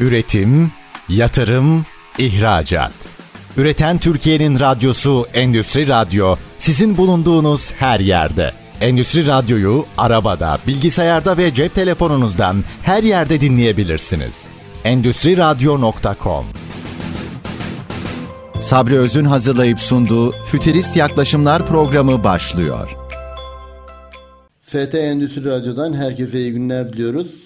[0.00, 0.72] Üretim,
[1.08, 1.84] yatırım,
[2.18, 2.92] ihracat.
[3.56, 8.52] Üreten Türkiye'nin radyosu Endüstri Radyo sizin bulunduğunuz her yerde.
[8.80, 14.46] Endüstri Radyo'yu arabada, bilgisayarda ve cep telefonunuzdan her yerde dinleyebilirsiniz.
[14.84, 16.46] Endüstri Radyo.com
[18.60, 22.96] Sabri Öz'ün hazırlayıp sunduğu Fütürist Yaklaşımlar programı başlıyor.
[24.60, 27.45] FT Endüstri Radyo'dan herkese iyi günler diliyoruz.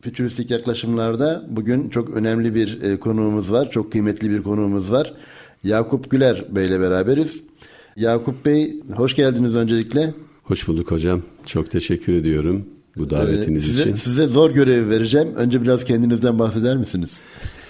[0.00, 3.70] Fütüristik yaklaşımlarda bugün çok önemli bir e, konuğumuz var.
[3.70, 5.14] Çok kıymetli bir konuğumuz var.
[5.64, 7.42] Yakup Güler Bey ile beraberiz.
[7.96, 10.14] Yakup Bey hoş geldiniz öncelikle.
[10.42, 11.22] Hoş bulduk hocam.
[11.46, 13.92] Çok teşekkür ediyorum bu davetiniz ee, size, için.
[13.92, 15.28] Size zor görev vereceğim.
[15.36, 17.20] Önce biraz kendinizden bahseder misiniz?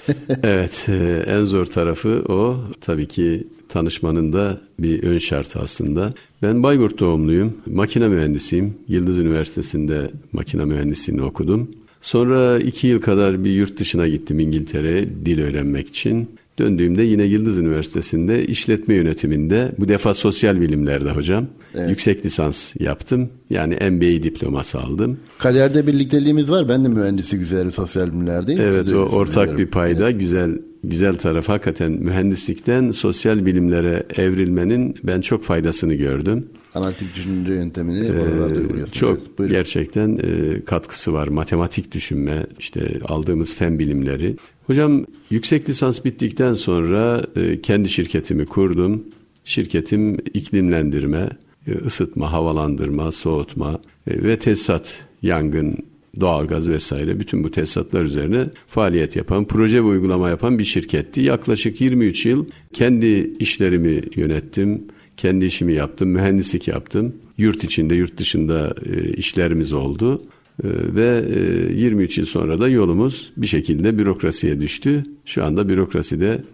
[0.42, 2.56] evet, e, en zor tarafı o.
[2.80, 6.14] Tabii ki tanışmanın da bir ön şartı aslında.
[6.42, 7.56] Ben Bayburt doğumluyum.
[7.66, 8.74] Makine mühendisiyim.
[8.88, 11.70] Yıldız Üniversitesi'nde makine mühendisliğini okudum.
[12.00, 16.28] Sonra iki yıl kadar bir yurt dışına gittim İngiltere'ye dil öğrenmek için.
[16.58, 21.90] Döndüğümde yine Yıldız Üniversitesi'nde işletme yönetiminde bu defa sosyal bilimlerde hocam evet.
[21.90, 23.28] yüksek lisans yaptım.
[23.50, 25.18] Yani MBA diploması aldım.
[25.38, 26.68] Kariyerde birlikteliğimiz var.
[26.68, 28.60] Ben de mühendisi güzel sosyal bilimlerdeyim.
[28.60, 30.20] Evet Siz o ortak bir payda evet.
[30.20, 36.48] güzel güzel taraf hakikaten mühendislikten sosyal bilimlere evrilmenin ben çok faydasını gördüm.
[36.74, 41.28] Analitik düşünce yöntemini ee, Çok evet, gerçekten e, katkısı var.
[41.28, 44.36] Matematik düşünme, işte aldığımız fen bilimleri.
[44.66, 49.04] Hocam yüksek lisans bittikten sonra e, kendi şirketimi kurdum.
[49.44, 51.28] Şirketim iklimlendirme,
[51.66, 55.76] e, ısıtma, havalandırma, soğutma e, ve tesisat, yangın,
[56.20, 61.20] doğalgaz vesaire bütün bu tesisatlar üzerine faaliyet yapan, proje ve uygulama yapan bir şirketti.
[61.20, 64.82] Yaklaşık 23 yıl kendi işlerimi yönettim
[65.20, 67.14] kendi işimi yaptım, mühendislik yaptım.
[67.38, 70.22] Yurt içinde, yurt dışında e, işlerimiz oldu.
[70.64, 71.24] E, ve
[71.70, 75.02] e, 23 yıl sonra da yolumuz bir şekilde bürokrasiye düştü.
[75.24, 76.44] Şu anda bürokraside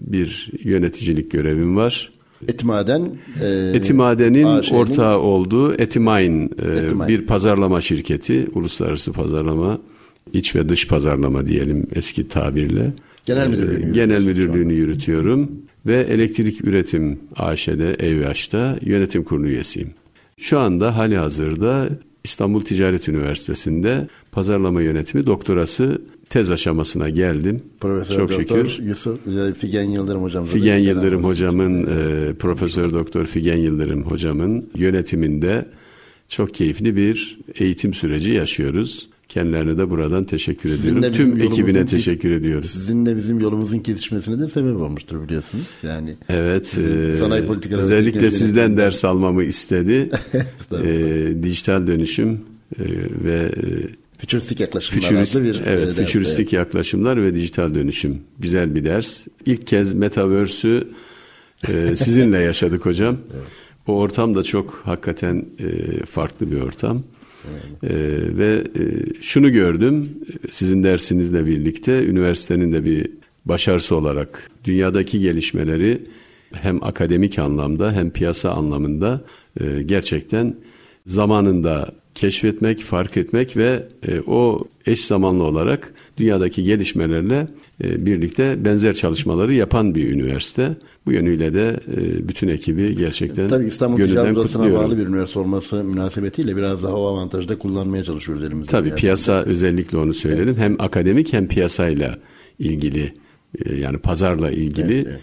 [0.00, 2.12] bir yöneticilik görevim var.
[2.48, 3.10] Etimaden
[3.42, 9.78] e, Etimaden'in ortağı olduğu Etimain, e, Etimain bir pazarlama şirketi, uluslararası pazarlama,
[10.32, 12.92] iç ve dış pazarlama diyelim eski tabirle.
[13.24, 15.50] Genel müdürlüğünü, e, genel müdürlüğünü yürütüyorum
[15.86, 19.90] ve Elektrik Üretim AŞ'de EVH'da yönetim kurulu üyesiyim.
[20.36, 21.88] Şu anda hali hazırda
[22.28, 27.62] İstanbul Ticaret Üniversitesi'nde pazarlama yönetimi doktorası tez aşamasına geldim.
[27.80, 28.84] Profesör Çok Doktor şükür.
[28.84, 29.18] Yusuf
[29.58, 30.44] Figen Yıldırım hocam.
[30.44, 35.68] Figen Yıldırım hocamın, e, Profesör Doktor Figen Yıldırım hocamın yönetiminde
[36.28, 39.08] çok keyifli bir eğitim süreci yaşıyoruz.
[39.28, 41.34] Kendilerine de buradan teşekkür Sizinle ediyorum.
[41.34, 42.70] Tüm ekibine teşekkür ediyoruz.
[42.70, 45.66] Sizinle bizim yolumuzun kesişmesine de sebep olmuştur biliyorsunuz.
[45.82, 46.78] Yani Evet.
[46.78, 50.10] E, sanayi politikaları özellikle sizden ders almamı istedi.
[50.84, 52.40] e, dijital dönüşüm
[52.78, 52.84] e,
[53.24, 58.18] ve e, Fütüristik yaklaşımlar Fütürist, bir Evet, fütüristik yaklaşımlar ve dijital dönüşüm.
[58.38, 59.26] Güzel bir ders.
[59.46, 60.88] İlk kez Metaverse'ü
[61.68, 63.16] e, sizinle yaşadık hocam.
[63.34, 63.46] evet.
[63.86, 67.02] O ortam da çok hakikaten e, farklı bir ortam.
[67.82, 67.88] Ee,
[68.38, 68.82] ve e,
[69.22, 70.10] şunu gördüm
[70.50, 73.10] sizin dersinizle birlikte üniversitenin de bir
[73.44, 76.02] başarısı olarak dünyadaki gelişmeleri
[76.52, 79.24] hem akademik anlamda hem piyasa anlamında
[79.60, 80.56] e, gerçekten
[81.06, 87.46] zamanında keşfetmek, fark etmek ve e, o eş zamanlı olarak dünyadaki gelişmelerle
[87.80, 90.76] birlikte benzer çalışmaları yapan bir üniversite.
[91.06, 95.84] Bu yönüyle de e, bütün ekibi gerçekten Tabii İstanbul Ticaret Odası'na bağlı bir üniversite olması
[95.84, 98.70] münasebetiyle biraz daha o avantajı da kullanmaya çalışıyoruz elimizde.
[98.70, 100.48] Tabii piyasa özellikle onu söyledim.
[100.48, 100.58] Evet.
[100.58, 102.18] Hem akademik hem piyasayla
[102.58, 103.12] ilgili
[103.64, 105.20] e, yani pazarla ilgili evet,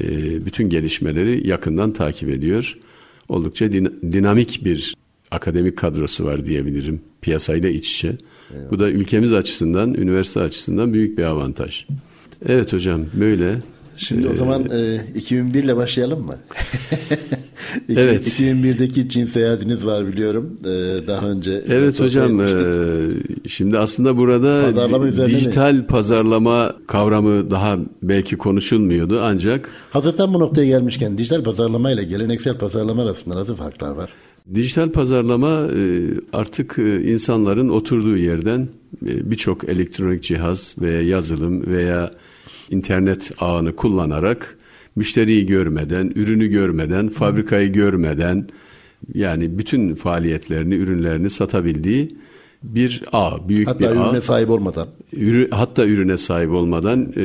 [0.00, 0.46] evet.
[0.46, 2.78] bütün gelişmeleri yakından takip ediyor.
[3.28, 4.94] Oldukça dinamik bir
[5.30, 8.16] akademik kadrosu var diyebilirim piyasayla iç içe.
[8.54, 8.70] Eyvallah.
[8.70, 11.86] Bu da ülkemiz açısından, üniversite açısından büyük bir avantaj.
[12.46, 13.56] Evet hocam böyle.
[13.98, 16.34] Şimdi ee, o zaman e, 2001 ile başlayalım mı?
[17.88, 18.28] evet.
[18.28, 20.58] 2001'deki Çin seyahatiniz var biliyorum.
[20.64, 20.66] Ee,
[21.06, 21.64] daha önce.
[21.68, 22.40] Evet hocam.
[22.40, 22.48] E,
[23.48, 25.86] şimdi aslında burada pazarlama dijital mi?
[25.86, 29.70] pazarlama kavramı daha belki konuşulmuyordu ancak.
[29.90, 34.10] Hazırdan bu noktaya gelmişken dijital pazarlama ile geleneksel pazarlama arasında nasıl farklar var?
[34.54, 36.00] Dijital pazarlama e,
[36.32, 38.68] artık e, insanların oturduğu yerden
[39.06, 42.12] e, birçok elektronik cihaz veya yazılım veya
[42.70, 44.58] internet ağını kullanarak
[44.96, 48.48] müşteriyi görmeden, ürünü görmeden, fabrikayı görmeden
[49.14, 52.16] yani bütün faaliyetlerini, ürünlerini satabildiği
[52.62, 53.88] bir ağ, büyük hatta bir ağ.
[53.90, 54.88] Hatta ürüne sahip olmadan.
[55.12, 57.22] Ürü, hatta ürüne sahip olmadan e,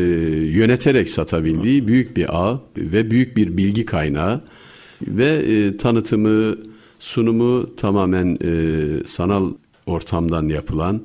[0.48, 4.42] yöneterek satabildiği büyük bir ağ ve büyük bir bilgi kaynağı
[5.08, 6.56] ve e, tanıtımı,
[7.04, 9.54] sunumu tamamen e, sanal
[9.86, 11.02] ortamdan yapılan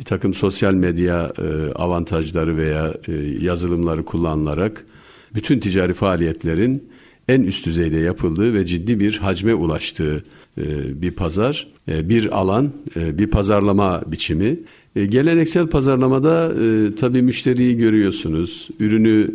[0.00, 4.86] bir takım sosyal medya e, avantajları veya e, yazılımları kullanılarak
[5.34, 6.88] bütün ticari faaliyetlerin
[7.28, 10.24] en üst düzeyde yapıldığı ve ciddi bir hacme ulaştığı
[10.58, 10.62] e,
[11.02, 14.56] bir pazar, e, bir alan, e, bir pazarlama biçimi.
[14.94, 16.52] Geleneksel pazarlamada
[16.94, 18.68] tabii müşteriyi görüyorsunuz.
[18.80, 19.30] Ürünü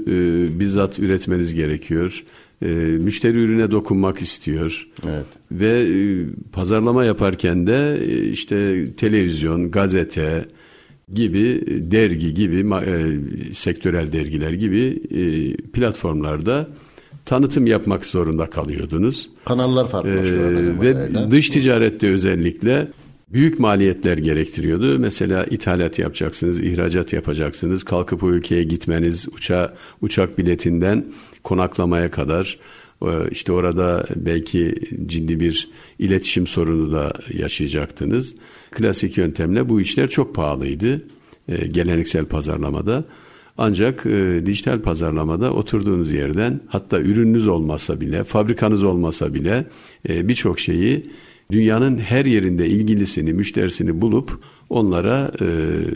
[0.60, 2.24] bizzat üretmeniz gerekiyor.
[2.64, 2.68] E,
[2.98, 4.88] müşteri ürüne dokunmak istiyor.
[5.08, 5.26] Evet.
[5.52, 10.46] Ve e, pazarlama yaparken de e, işte televizyon, gazete
[11.14, 16.68] gibi dergi gibi e, sektörel dergiler gibi e, platformlarda
[17.26, 19.30] tanıtım yapmak zorunda kalıyordunuz.
[19.46, 20.52] Kanallar farklılaşıyor.
[20.52, 22.88] Ee, ve dış ticarette özellikle
[23.30, 25.00] büyük maliyetler gerektiriyordu.
[25.00, 31.06] Mesela ithalat yapacaksınız, ihracat yapacaksınız, kalkıp o ülkeye gitmeniz, uça, uçak biletinden
[31.44, 32.58] konaklamaya kadar
[33.02, 34.76] e, işte orada belki
[35.06, 35.70] ciddi bir
[36.00, 38.36] iletişim sorunu da yaşayacaktınız.
[38.72, 41.02] Klasik yöntemle bu işler çok pahalıydı
[41.48, 43.06] e, geleneksel pazarlamada.
[43.58, 49.66] Ancak e, dijital pazarlamada oturduğunuz yerden hatta ürününüz olmasa bile, fabrikanız olmasa bile
[50.10, 51.10] e, birçok şeyi
[51.52, 55.48] dünyanın her yerinde ilgilisini, müşterisini bulup onlara e,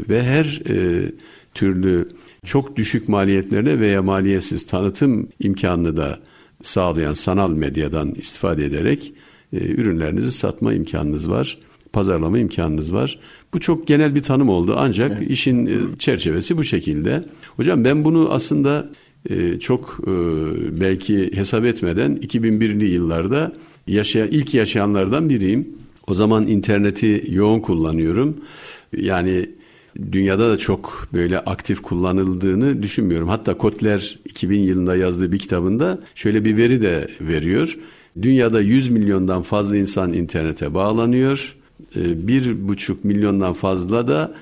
[0.10, 1.12] ve her e,
[1.54, 2.10] türlü
[2.44, 6.20] çok düşük maliyetlerine veya maliyetsiz tanıtım imkanını da
[6.64, 9.14] sağlayan sanal medyadan istifade ederek
[9.54, 11.58] e, ürünlerinizi satma imkanınız var
[11.94, 13.20] pazarlama imkanınız var.
[13.54, 15.32] Bu çok genel bir tanım oldu ancak evet.
[15.32, 17.24] işin e, çerçevesi bu şekilde.
[17.56, 18.90] Hocam ben bunu aslında
[19.30, 20.12] e, çok e,
[20.82, 23.54] belki hesap etmeden 2001'li yıllarda
[23.88, 25.70] yaşayan ilk yaşayanlardan biriyim.
[26.08, 28.38] O zaman interneti yoğun kullanıyorum.
[28.98, 29.50] Yani
[30.12, 33.28] dünyada da çok böyle aktif kullanıldığını düşünmüyorum.
[33.30, 37.78] Hatta Kotler 2000 yılında yazdığı bir kitabında şöyle bir veri de veriyor.
[38.22, 41.56] Dünyada 100 milyondan fazla insan internete bağlanıyor.
[41.96, 44.34] Ee, bir buçuk milyondan fazla da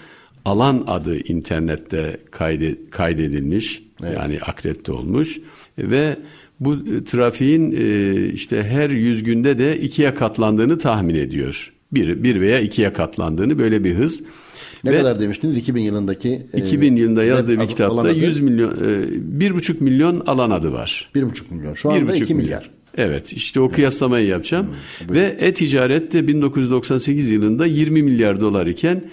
[0.45, 4.17] alan adı internette kayde, kaydedilmiş evet.
[4.17, 5.39] yani akredite olmuş
[5.77, 6.17] ve
[6.59, 11.73] bu trafiğin e, işte her yüz günde de ikiye katlandığını tahmin ediyor.
[11.91, 14.23] Bir, bir veya ikiye katlandığını böyle bir hız.
[14.83, 16.41] Ne Ve kadar demiştiniz 2000 yılındaki?
[16.57, 19.07] 2000 e, yılında yazdığı bir kitapta 100 milyon, e,
[19.39, 21.09] bir buçuk milyon alan adı var.
[21.15, 21.73] Bir buçuk milyon.
[21.73, 22.69] Şu anda 2 milyar.
[22.97, 24.67] Evet işte o kıyaslamayı yapacağım.
[24.67, 29.03] Hmm, Ve e-ticaret de 1998 yılında 20 milyar dolar iken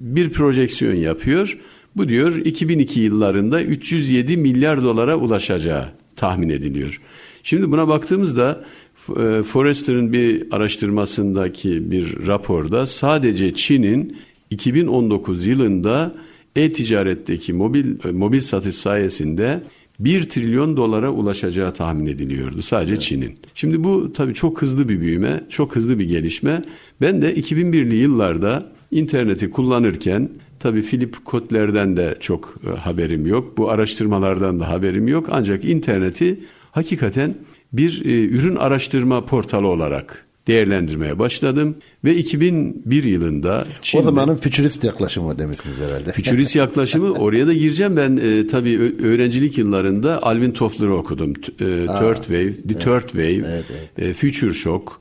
[0.00, 1.58] bir projeksiyon yapıyor.
[1.96, 7.00] Bu diyor 2002 yıllarında 307 milyar dolara ulaşacağı tahmin ediliyor.
[7.42, 8.64] Şimdi buna baktığımızda
[9.08, 14.16] e, Forrester'ın bir araştırmasındaki bir raporda sadece Çin'in
[14.52, 16.14] 2019 yılında
[16.56, 19.62] e-ticaretteki mobil e, mobil satış sayesinde
[19.98, 23.02] 1 trilyon dolara ulaşacağı tahmin ediliyordu sadece evet.
[23.02, 23.38] Çin'in.
[23.54, 26.62] Şimdi bu tabii çok hızlı bir büyüme, çok hızlı bir gelişme.
[27.00, 30.28] Ben de 2001'li yıllarda interneti kullanırken
[30.60, 33.58] tabii Philip Kotler'den de çok e, haberim yok.
[33.58, 35.26] Bu araştırmalardan da haberim yok.
[35.30, 36.40] Ancak interneti
[36.70, 37.34] hakikaten
[37.72, 44.84] bir e, ürün araştırma portalı olarak değerlendirmeye başladım ve 2001 yılında Çin'de, o zamanın fütürist
[44.84, 46.12] yaklaşımı demişsiniz herhalde.
[46.12, 51.30] Fütürist yaklaşımı oraya da gireceğim ben e, tabii öğrencilik yıllarında Alvin Toffler'ı okudum.
[51.30, 53.64] E, Third Wave, The evet, Third Wave, evet,
[53.96, 54.08] evet.
[54.08, 54.92] E, Future Shock.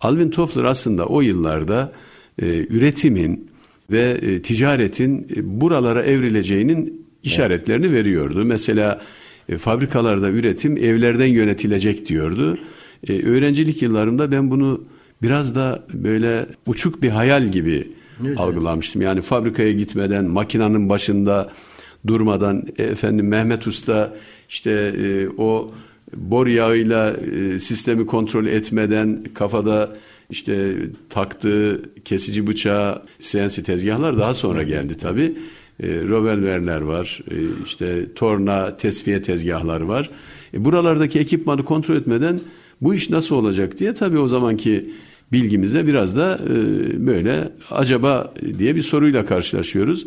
[0.00, 1.92] Alvin Toffler aslında o yıllarda
[2.42, 3.50] e, üretimin
[3.90, 7.96] ve e, ticaretin e, buralara evrileceğinin işaretlerini evet.
[7.96, 8.44] veriyordu.
[8.44, 9.00] Mesela
[9.48, 12.58] e, fabrikalarda üretim evlerden yönetilecek diyordu.
[13.08, 14.84] E, öğrencilik yıllarımda ben bunu
[15.22, 17.88] biraz da böyle uçuk bir hayal gibi
[18.26, 18.40] evet.
[18.40, 19.02] algılamıştım.
[19.02, 21.50] Yani fabrikaya gitmeden makinenin başında
[22.06, 24.14] durmadan e, efendim Mehmet Usta
[24.48, 25.72] işte e, o
[26.16, 29.96] bor yağıyla e, sistemi kontrol etmeden kafada
[30.30, 30.76] işte
[31.08, 35.34] taktığı kesici bıçağı CNC tezgahlar daha sonra geldi tabi.
[35.82, 40.10] E, Rovelverler var, e, işte torna, tesviye tezgahları var.
[40.54, 42.40] E, buralardaki ekipmanı kontrol etmeden
[42.80, 44.90] bu iş nasıl olacak diye tabii o zamanki
[45.32, 50.06] bilgimizde biraz da e, böyle acaba diye bir soruyla karşılaşıyoruz.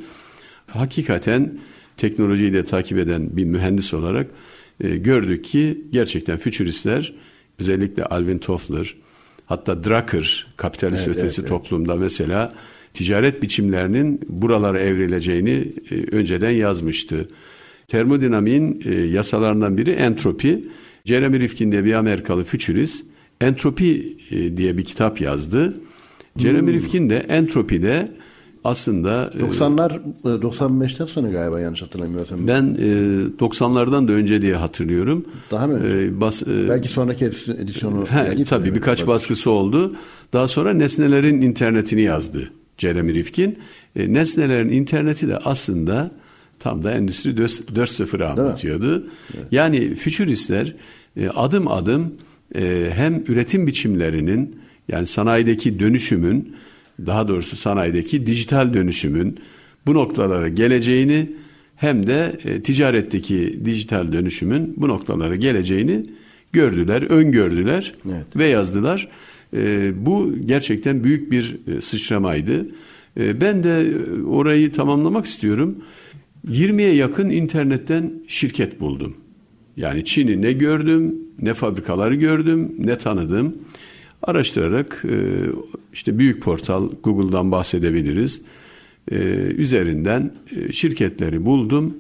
[0.68, 1.60] Hakikaten
[1.98, 4.27] teknolojiyi de takip eden bir mühendis olarak
[4.82, 7.13] e, gördük ki gerçekten fütüristler
[7.60, 8.96] özellikle Alvin Toffler
[9.46, 12.01] hatta Drucker kapitalist evet, ötesi evet, toplumda evet.
[12.01, 12.53] mesela
[12.94, 17.27] ticaret biçimlerinin buralara evrileceğini e, önceden yazmıştı.
[17.88, 20.63] Termodinamiğin yasalarından biri entropi.
[21.05, 23.05] Jeremy Rifkin diye bir Amerikalı fütürist
[23.41, 25.74] Entropi e, diye bir kitap yazdı.
[26.38, 26.74] Jeremy hmm.
[26.74, 28.12] Rifkin de Entropi'de
[28.63, 32.48] aslında 90'lar e, 95'ten e, sonra galiba yanlış hatırlamıyorsam.
[32.48, 32.88] Ben e,
[33.39, 35.25] 90'lardan da önce diye hatırlıyorum.
[35.51, 36.05] Daha mı önce?
[36.05, 38.05] E, bas, e, Belki sonraki edisyonu.
[38.05, 39.95] He, tabii birkaç baskısı oldu.
[40.33, 42.50] Daha sonra nesnelerin internetini yazdı.
[42.77, 43.57] Jeremy Rifkin.
[43.95, 46.12] E, nesnelerin interneti de aslında
[46.63, 49.08] tam da Endüstri 4.0'ı anlatıyordu.
[49.38, 49.46] Evet.
[49.51, 50.75] Yani fütüristler
[51.17, 52.13] e, adım adım
[52.55, 56.55] e, hem üretim biçimlerinin yani sanayideki dönüşümün
[57.05, 59.39] daha doğrusu sanayideki dijital dönüşümün
[59.88, 61.32] bu noktalara geleceğini
[61.75, 66.03] hem de e, ticaretteki dijital dönüşümün bu noktalara geleceğini
[66.53, 68.36] gördüler, öngördüler evet.
[68.36, 69.10] ve yazdılar.
[69.93, 72.67] Bu gerçekten büyük bir sıçramaydı.
[73.17, 75.77] Ben de orayı tamamlamak istiyorum.
[76.47, 79.17] 20'ye yakın internetten şirket buldum.
[79.77, 83.55] Yani Çin'i ne gördüm, ne fabrikaları gördüm, ne tanıdım.
[84.21, 85.17] Araştırarak e,
[85.93, 88.41] işte büyük portal Google'dan bahsedebiliriz.
[89.12, 89.15] E,
[89.57, 91.97] üzerinden e, şirketleri buldum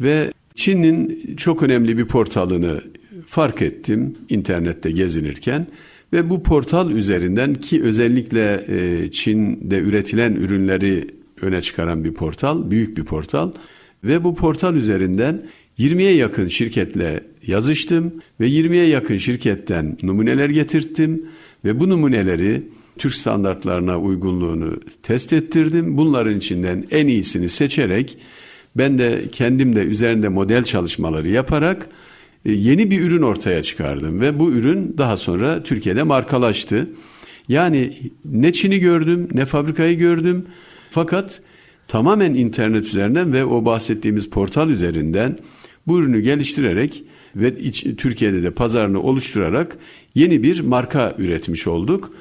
[0.00, 2.80] ve Çin'in çok önemli bir portalını
[3.26, 5.66] fark ettim internette gezinirken
[6.12, 8.66] ve bu portal üzerinden ki özellikle
[9.10, 11.06] Çin'de üretilen ürünleri
[11.40, 13.50] öne çıkaran bir portal, büyük bir portal
[14.04, 15.42] ve bu portal üzerinden
[15.78, 21.26] 20'ye yakın şirketle yazıştım ve 20'ye yakın şirketten numuneler getirttim
[21.64, 22.62] ve bu numuneleri
[22.98, 25.96] Türk standartlarına uygunluğunu test ettirdim.
[25.96, 28.18] Bunların içinden en iyisini seçerek
[28.76, 31.88] ben de kendim de üzerinde model çalışmaları yaparak
[32.44, 36.90] e, yeni bir ürün ortaya çıkardım ve bu ürün daha sonra Türkiye'de markalaştı.
[37.48, 37.92] Yani
[38.24, 40.46] ne Çin'i gördüm ne fabrikayı gördüm
[40.90, 41.40] fakat
[41.92, 45.38] tamamen internet üzerinden ve o bahsettiğimiz portal üzerinden
[45.86, 47.04] bu ürünü geliştirerek
[47.36, 49.76] ve iç, Türkiye'de de pazarını oluşturarak
[50.14, 52.12] yeni bir marka üretmiş olduk.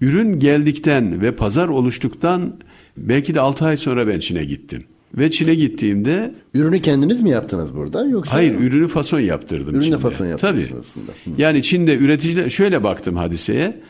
[0.00, 2.56] Ürün geldikten ve pazar oluştuktan
[2.96, 4.84] belki de 6 ay sonra ben Çin'e gittim.
[5.14, 6.34] Ve Çin'e gittiğimde...
[6.54, 8.36] Ürünü kendiniz mi yaptınız burada yoksa?
[8.36, 10.78] Hayır ürünü fason yaptırdım Ürünü fason yaptınız Tabii.
[10.80, 11.12] aslında.
[11.12, 11.30] Hı.
[11.38, 12.48] Yani Çin'de üreticiler...
[12.48, 13.80] Şöyle baktım hadiseye.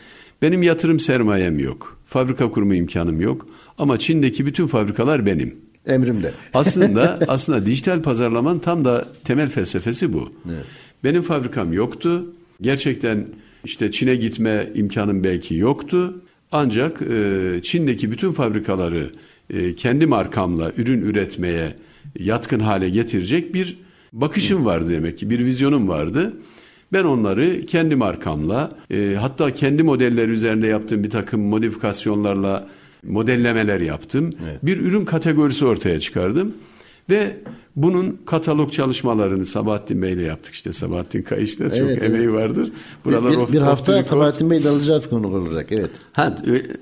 [0.41, 1.97] Benim yatırım sermayem yok.
[2.05, 3.47] Fabrika kurma imkanım yok.
[3.77, 5.55] Ama Çin'deki bütün fabrikalar benim.
[5.85, 6.31] Emrimde.
[6.53, 10.31] aslında aslında dijital pazarlamanın tam da temel felsefesi bu.
[10.49, 10.65] Evet.
[11.03, 12.33] Benim fabrikam yoktu.
[12.61, 13.27] Gerçekten
[13.63, 16.21] işte Çin'e gitme imkanım belki yoktu.
[16.51, 19.11] Ancak e, Çin'deki bütün fabrikaları
[19.49, 21.75] e, kendi markamla ürün üretmeye
[22.19, 23.77] yatkın hale getirecek bir
[24.13, 26.33] bakışım vardı demek ki, bir vizyonum vardı.
[26.93, 32.67] Ben onları kendi markamla, e, hatta kendi modeller üzerinde yaptığım bir takım modifikasyonlarla
[33.07, 34.29] modellemeler yaptım.
[34.43, 34.65] Evet.
[34.65, 36.53] Bir ürün kategorisi ortaya çıkardım.
[37.09, 37.37] Ve
[37.75, 40.73] bunun katalog çalışmalarını Sabahattin Bey ile yaptık işte.
[40.73, 42.71] Sabahattin Kayış'ta çok evet, emeği vardır.
[43.05, 45.71] Buralar bir, bir, bir hafta Sabahattin Bey'le alacağız konu olarak.
[45.71, 45.89] Evet.
[46.13, 46.35] Ha,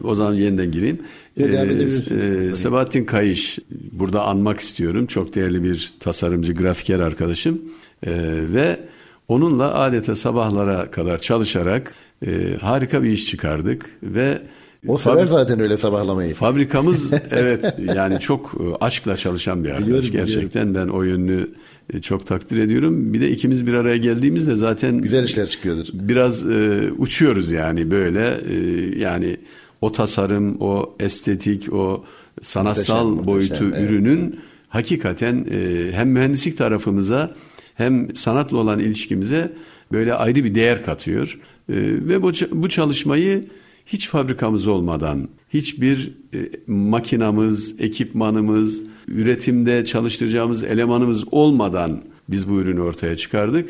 [0.03, 0.99] o zaman yeniden gireyim.
[1.37, 3.59] Evet, ee, e, Sabahattin Kayış
[3.91, 5.05] burada anmak istiyorum.
[5.05, 7.61] Çok değerli bir tasarımcı, grafiker arkadaşım.
[8.07, 8.11] Ee,
[8.53, 8.79] ve
[9.27, 11.93] onunla adeta sabahlara kadar çalışarak
[12.25, 14.41] e, harika bir iş çıkardık ve
[14.87, 16.33] o sever zaten öyle sabahlamayı.
[16.33, 19.87] Fabrikamız evet yani çok e, aşkla çalışan bir arkadaş.
[19.87, 20.91] Biliyorum, gerçekten biliyorum.
[20.91, 21.47] ben o yönünü
[21.93, 23.13] e, çok takdir ediyorum.
[23.13, 25.87] Bir de ikimiz bir araya geldiğimizde zaten güzel işler çıkıyordur.
[25.93, 28.55] Biraz e, uçuyoruz yani böyle e,
[28.99, 29.37] yani
[29.81, 32.05] o tasarım, o estetik, o
[32.41, 34.35] sanatsal muhteşem, boyutu muhteşem, ürünün evet.
[34.69, 37.35] hakikaten e, hem mühendislik tarafımıza
[37.75, 39.53] hem sanatla olan ilişkimize
[39.91, 41.39] böyle ayrı bir değer katıyor.
[41.69, 43.45] E, ve bu bu çalışmayı
[43.85, 46.37] hiç fabrikamız olmadan, hiçbir e,
[46.67, 53.69] makinamız, ekipmanımız, üretimde çalıştıracağımız elemanımız olmadan biz bu ürünü ortaya çıkardık.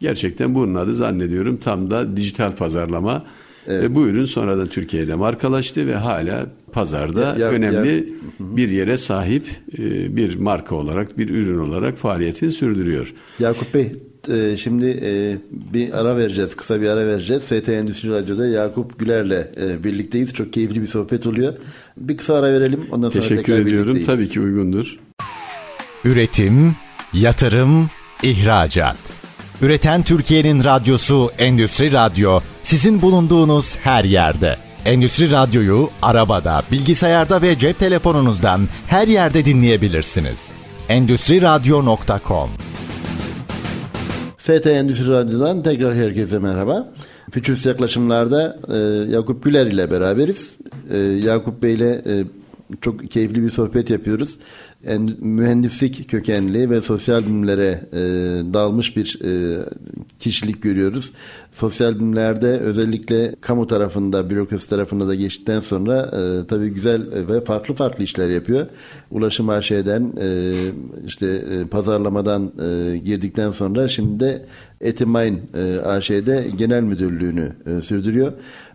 [0.00, 3.24] Gerçekten bunun adı zannediyorum tam da dijital pazarlama.
[3.66, 3.82] Evet.
[3.82, 8.56] Ve bu ürün sonradan Türkiye'de markalaştı ve hala pazarda ya, ya, önemli ya.
[8.56, 9.46] bir yere sahip
[9.78, 13.14] e, bir marka olarak, bir ürün olarak faaliyetini sürdürüyor.
[13.38, 13.92] Yakup Bey
[14.28, 15.36] e, şimdi e,
[15.74, 16.56] bir ara vereceğiz.
[16.56, 17.42] Kısa bir ara vereceğiz.
[17.42, 20.34] ST Endüstri Radyo'da Yakup Güler'le e, birlikteyiz.
[20.34, 21.54] Çok keyifli bir sohbet oluyor.
[21.96, 22.86] Bir kısa ara verelim.
[22.92, 24.02] Ondan sonra Teşekkür tekrar ediyorum.
[24.06, 24.98] Tabii ki uygundur.
[26.04, 26.76] Üretim,
[27.12, 27.88] yatırım,
[28.22, 28.96] ihracat.
[29.62, 34.56] Üreten Türkiye'nin radyosu Endüstri Radyo sizin bulunduğunuz her yerde.
[34.84, 40.50] Endüstri Radyo'yu arabada, bilgisayarda ve cep telefonunuzdan her yerde dinleyebilirsiniz.
[40.88, 42.50] Endüstri Radyo.com
[44.44, 46.92] ST Endüstri Radyo'dan tekrar herkese merhaba.
[47.30, 48.76] Fütürist yaklaşımlarda e,
[49.12, 50.58] Yakup Güler ile beraberiz.
[50.90, 52.24] E, Yakup Bey ile e,
[52.80, 54.38] çok keyifli bir sohbet yapıyoruz.
[54.86, 57.98] En, mühendislik kökenli ve sosyal bilimlere e,
[58.54, 59.62] dalmış bir e,
[60.18, 61.12] kişilik görüyoruz.
[61.52, 67.74] Sosyal bilimlerde özellikle kamu tarafında, bürokrasi tarafında da geçtikten sonra e, tabii güzel ve farklı
[67.74, 68.66] farklı işler yapıyor.
[69.10, 70.52] Ulaşım AŞ'den e,
[71.06, 74.46] işte e, pazarlamadan e, girdikten sonra şimdi de
[74.80, 78.32] Etimain e, AŞ'de genel müdürlüğünü e, sürdürüyor.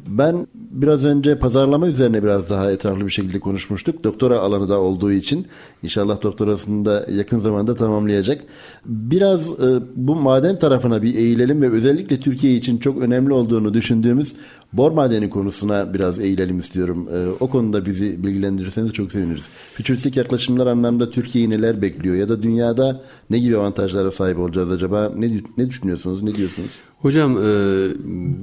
[0.08, 4.04] Ben biraz önce pazarlama üzerine biraz daha etraflı bir şekilde konuşmuştuk.
[4.04, 5.48] Doktora alanı da olduğu için
[5.84, 8.42] inşallah doktorasını da yakın zamanda tamamlayacak.
[8.86, 14.36] Biraz e, bu maden tarafına bir eğilelim ve özellikle Türkiye için çok önemli olduğunu düşündüğümüz
[14.74, 17.08] bor madeni konusuna biraz eğilelim istiyorum.
[17.14, 19.50] E, o konuda bizi bilgilendirirseniz çok seviniriz.
[19.74, 25.12] Fütüristik yaklaşımlar anlamda Türkiye'yi neler bekliyor ya da dünyada ne gibi avantajlara sahip olacağız acaba?
[25.18, 26.24] Ne, ne düşünüyorsunuz?
[26.24, 26.72] Ne diyorsunuz?
[27.02, 27.44] Hocam e,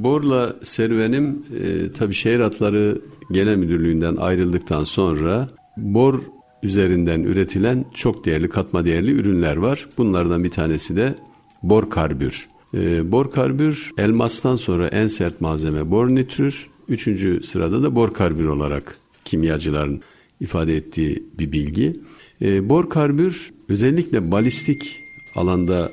[0.04, 3.00] Borla serüvenim e, tabii şehir hatları
[3.32, 6.20] genel müdürlüğünden ayrıldıktan sonra bor
[6.62, 9.88] üzerinden üretilen çok değerli katma değerli ürünler var.
[9.98, 11.14] Bunlardan bir tanesi de
[11.62, 12.48] bor karbür.
[12.76, 16.66] E, bor karbür elmastan sonra en sert malzeme bor nitrür.
[16.88, 20.00] Üçüncü sırada da bor karbür olarak kimyacıların
[20.40, 21.96] ifade ettiği bir bilgi.
[22.42, 25.02] E, bor karbür özellikle balistik
[25.34, 25.92] alanda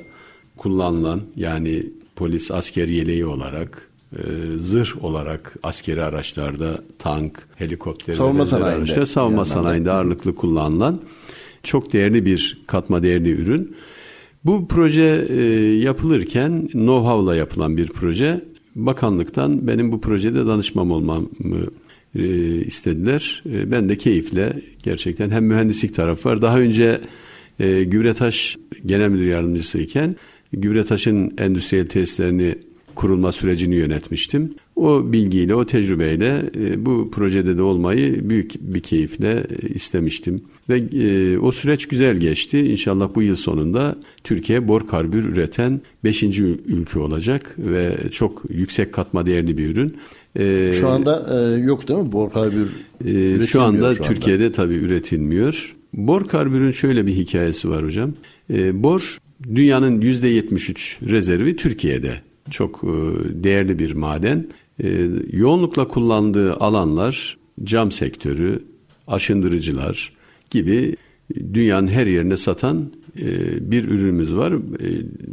[0.56, 1.86] kullanılan yani
[2.16, 4.18] polis asker yeleği olarak e,
[4.58, 11.00] zırh olarak askeri araçlarda tank, helikopter, savunma sanayinde, araçlar, savunma sanayinde ağırlıklı kullanılan
[11.62, 13.76] çok değerli bir katma değerli ürün.
[14.44, 15.42] Bu proje e,
[15.78, 18.40] yapılırken know-how'la yapılan bir proje.
[18.74, 21.28] Bakanlıktan benim bu projede danışmam olmamı
[22.14, 22.24] e,
[22.64, 23.42] istediler.
[23.52, 26.42] E, ben de keyifle gerçekten hem mühendislik tarafı var.
[26.42, 27.00] Daha önce
[27.60, 30.16] e, Gübretaş Genel Müdür Yardımcısı iken
[30.52, 32.54] Gübretaş'ın endüstriyel tesislerini
[32.94, 34.54] kurulma sürecini yönetmiştim.
[34.76, 40.40] O bilgiyle, o tecrübeyle e, bu projede de olmayı büyük bir keyifle e, istemiştim.
[40.68, 42.58] Ve e, o süreç güzel geçti.
[42.58, 46.22] İnşallah bu yıl sonunda Türkiye bor karbür üreten 5.
[46.22, 49.96] ülke olacak ve çok yüksek katma değerli bir ürün.
[50.72, 52.68] Şu anda yok değil mi bor karbür?
[53.04, 55.76] Şu anda, şu anda Türkiye'de tabii üretilmiyor.
[55.92, 58.12] Bor karbürün şöyle bir hikayesi var hocam.
[58.72, 59.18] Bor
[59.54, 62.12] dünyanın %73 rezervi Türkiye'de.
[62.50, 62.82] Çok
[63.34, 64.46] değerli bir maden.
[65.32, 68.64] Yoğunlukla kullandığı alanlar cam sektörü,
[69.06, 70.12] aşındırıcılar
[70.50, 70.96] gibi
[71.54, 72.92] dünyanın her yerine satan
[73.60, 74.54] bir ürünümüz var.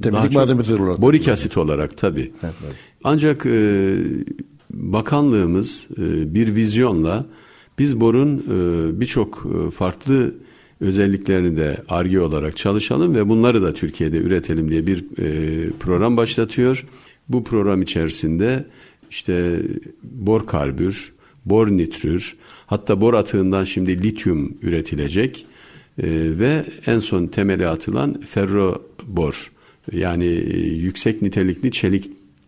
[0.02, 1.02] Temizlik malzemesi olarak.
[1.02, 2.32] Borik asit olarak tabii.
[2.44, 2.76] Evet, evet.
[3.04, 3.46] Ancak
[4.70, 5.88] bakanlığımız
[6.26, 7.26] bir vizyonla
[7.80, 8.44] biz borun
[9.00, 10.34] birçok farklı
[10.82, 16.88] özelliklerini de ARGE olarak çalışalım ve bunları da Türkiye'de üretelim diye bir e, program başlatıyor.
[17.30, 18.66] Bu program içerisinde
[19.12, 19.62] işte
[20.04, 21.14] bor karbür,
[21.46, 25.46] bor nitrür, hatta bor atığından şimdi lityum üretilecek
[25.98, 26.08] e,
[26.40, 29.52] ve en son temeli atılan ferro bor
[29.92, 32.06] yani e, yüksek nitelikli çelik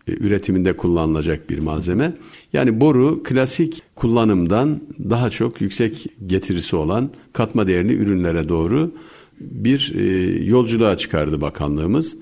[0.08, 2.12] e, üretiminde kullanılacak bir malzeme.
[2.52, 8.90] Yani boru klasik kullanımdan daha çok yüksek getirisi olan katma değerli ürünlere doğru
[9.40, 10.04] bir e,
[10.44, 12.16] yolculuğa çıkardı bakanlığımız.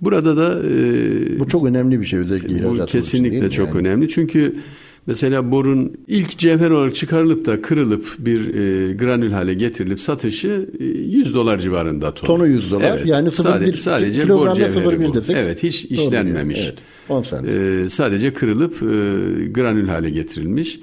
[0.00, 3.78] Burada da e, bu çok önemli bir şey özellikle bu kesinlikle için, çok yani?
[3.78, 4.56] önemli çünkü
[5.06, 10.84] Mesela borun ilk cevher olarak çıkarılıp da kırılıp bir e, granül hale getirilip satışı e,
[10.84, 12.26] 100 dolar civarında tonu.
[12.26, 12.96] Tonu 100 dolar.
[12.96, 13.06] Evet.
[13.06, 15.36] Yani 0, sadece, bir, sadece kilogramda 0,1 desek.
[15.36, 16.60] Evet hiç işlenmemiş.
[16.64, 17.48] Evet, 10 sent.
[17.48, 18.86] E, sadece kırılıp e,
[19.46, 20.80] granül hale getirilmiş.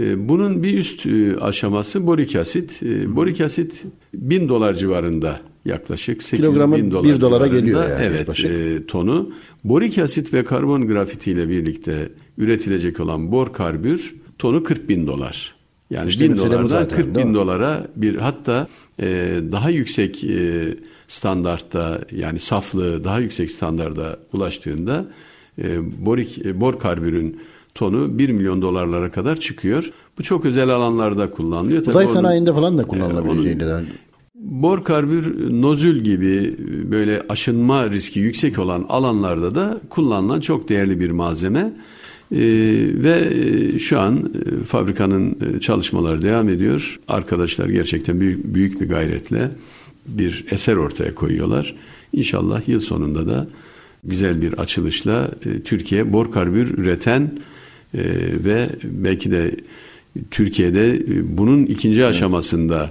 [0.00, 2.82] E, bunun bir üst e, aşaması borik asit.
[2.82, 8.04] E, borik asit 1000 dolar civarında yaklaşık 8 Kilogramı bin dolar 1 dolara geliyor yani.
[8.04, 9.32] Evet e, tonu.
[9.64, 15.56] Borik asit ve karbon grafiti ile birlikte üretilecek olan bor karbür tonu 40 bin dolar.
[15.90, 18.68] Yani işte bin dolardan zaten, 40 bin dolara bir hatta
[19.00, 19.06] e,
[19.52, 20.74] daha yüksek e,
[21.08, 25.06] standartta yani saflığı daha yüksek standarda ulaştığında
[25.58, 25.64] e,
[26.06, 27.40] borik, e, bor karbürün
[27.74, 29.92] tonu 1 milyon dolarlara kadar çıkıyor.
[30.18, 31.80] Bu çok özel alanlarda kullanılıyor.
[31.80, 32.86] Uzay Tabii sanayinde onun, falan da e,
[34.50, 36.56] Bor karbür nozül gibi
[36.90, 41.72] böyle aşınma riski yüksek olan alanlarda da kullanılan çok değerli bir malzeme.
[42.32, 42.38] Ee,
[42.94, 47.00] ve e, şu an e, fabrikanın e, çalışmaları devam ediyor.
[47.08, 49.50] Arkadaşlar gerçekten büyük, büyük bir gayretle
[50.06, 51.74] bir eser ortaya koyuyorlar.
[52.12, 53.46] İnşallah yıl sonunda da
[54.04, 57.38] güzel bir açılışla e, Türkiye bor karbür üreten
[57.94, 58.02] e,
[58.44, 59.56] ve belki de
[60.30, 62.90] Türkiye'de e, bunun ikinci aşamasında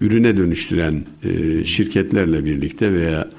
[0.00, 3.30] ürüne dönüştüren e, şirketlerle birlikte veya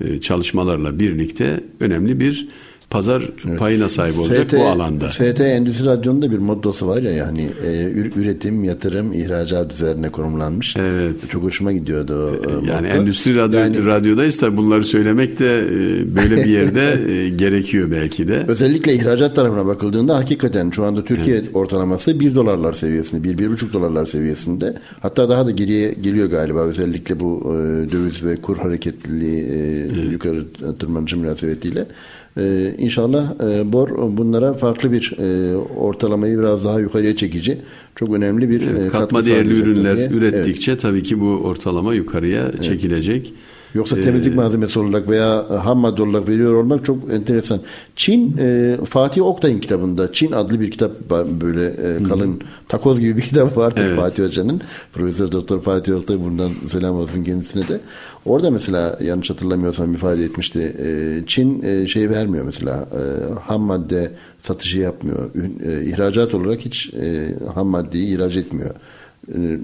[0.00, 2.48] e, çalışmalarla birlikte önemli bir
[2.90, 3.22] pazar
[3.58, 5.08] payına sahip olacak ST, bu alanda.
[5.08, 10.76] ST Endüstri Radyo'nun da bir mottosu var ya yani e, üretim, yatırım, ihracat üzerine konumlanmış.
[10.76, 11.30] Evet.
[11.30, 13.00] Çok hoşuma gidiyordu o e, Yani motto.
[13.00, 18.28] endüstri radyo, Yani radyodayız tabii bunları söylemek de e, böyle bir yerde e, gerekiyor belki
[18.28, 18.44] de.
[18.48, 24.74] Özellikle ihracat tarafına bakıldığında hakikaten şu anda Türkiye ortalaması 1 dolarlar seviyesinde, 1-1,5 dolarlar seviyesinde.
[25.00, 30.44] Hatta daha da geriye geliyor galiba özellikle bu e, döviz ve kur hareketliliği e, yukarı
[30.78, 31.86] tırmanışı münasebetiyle.
[32.36, 37.58] E, inşallah e, BOR bunlara farklı bir e, ortalamayı biraz daha yukarıya çekici
[37.94, 40.06] çok önemli bir e, Evet, katkı katma değerli sağlayacaktır ürünler diye.
[40.06, 40.16] Evet.
[40.16, 43.32] ürettikçe tabii ki bu ortalama yukarıya çekilecek.
[43.74, 47.60] Yoksa Ee, temizlik malzemesi olarak veya e, ham madde olarak veriyor olmak çok enteresan.
[47.96, 53.16] Çin e, Fatih Oktay'ın kitabında Çin adlı bir kitap var böyle e, kalın takoz gibi
[53.16, 53.96] bir kitap vardır Evet.
[53.98, 54.60] Fatih Hoca'nın.
[54.92, 57.80] Profesör Doktor Fatih Oktay buradan selam olsun kendisine de.
[58.24, 60.76] Orada mesela yanlış hatırlamıyorsam ifade etmişti.
[60.86, 63.02] E, Çin e, şey vermiyor mesela e,
[63.40, 65.30] ham madde satışı yapmıyor.
[65.34, 68.70] Ün- e, ihracat olarak hiç e, ham maddeyi ihraç etmiyor.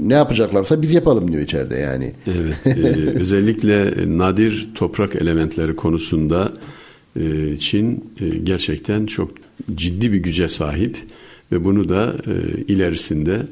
[0.03, 2.13] Ne yapacaklarsa biz yapalım diyor içeride yani.
[2.27, 6.53] Evet, e, özellikle nadir toprak elementleri konusunda
[7.21, 9.31] e, Çin e, gerçekten çok
[9.75, 10.97] ciddi bir güce sahip
[11.53, 13.43] ve bunu da e, ilerisinde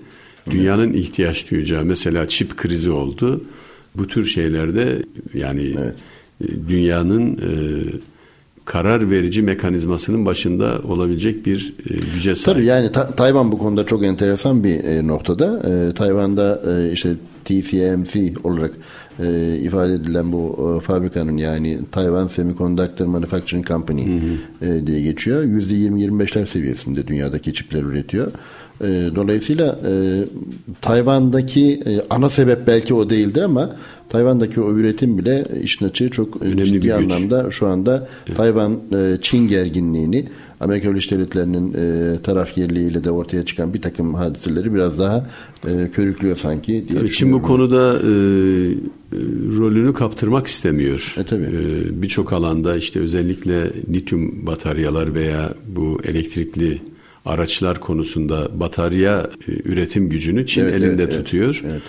[0.50, 3.44] dünyanın ihtiyaç duyacağı mesela çip krizi oldu.
[3.94, 5.02] Bu tür şeylerde
[5.34, 5.76] yani
[6.40, 7.50] e, dünyanın e,
[8.64, 12.56] karar verici mekanizmasının başında olabilecek bir e, güce sahip.
[12.56, 15.62] Tabii yani Ta- Tayvan bu konuda çok enteresan bir e, noktada.
[15.70, 17.08] E, Tayvan'da e, işte
[17.44, 18.70] TCMC olarak
[19.24, 24.02] e, ifade edilen bu e, fabrikanın yani Tayvan Semiconductor Manufacturing Company
[24.62, 25.44] e, diye geçiyor.
[25.44, 28.32] %20-25'ler seviyesinde dünyadaki çipler üretiyor.
[28.80, 29.92] E, dolayısıyla e,
[30.82, 33.76] Tayvan'daki e, ana sebep belki o değildir ama
[34.08, 36.92] Tayvan'daki o üretim bile işin açığı çok e, Önemli ciddi bir güç.
[36.92, 40.24] anlamda şu anda Tayvan e, Çin gerginliğini
[40.60, 45.26] Amerika Birleşik Devletleri'nin e, tarafgirliğiyle de ortaya çıkan bir takım hadiseleri biraz daha
[45.68, 49.18] e, körüklüyor sanki diye Tabii Çin bu konuda e, e,
[49.58, 51.14] rolünü kaptırmak istemiyor.
[51.18, 51.44] E, tabii.
[51.44, 56.78] E, Birçok alanda işte özellikle lityum bataryalar veya bu elektrikli
[57.24, 61.62] araçlar konusunda batarya e, üretim gücünü Çin Evet, elinde evet, evet, tutuyor.
[61.66, 61.82] evet.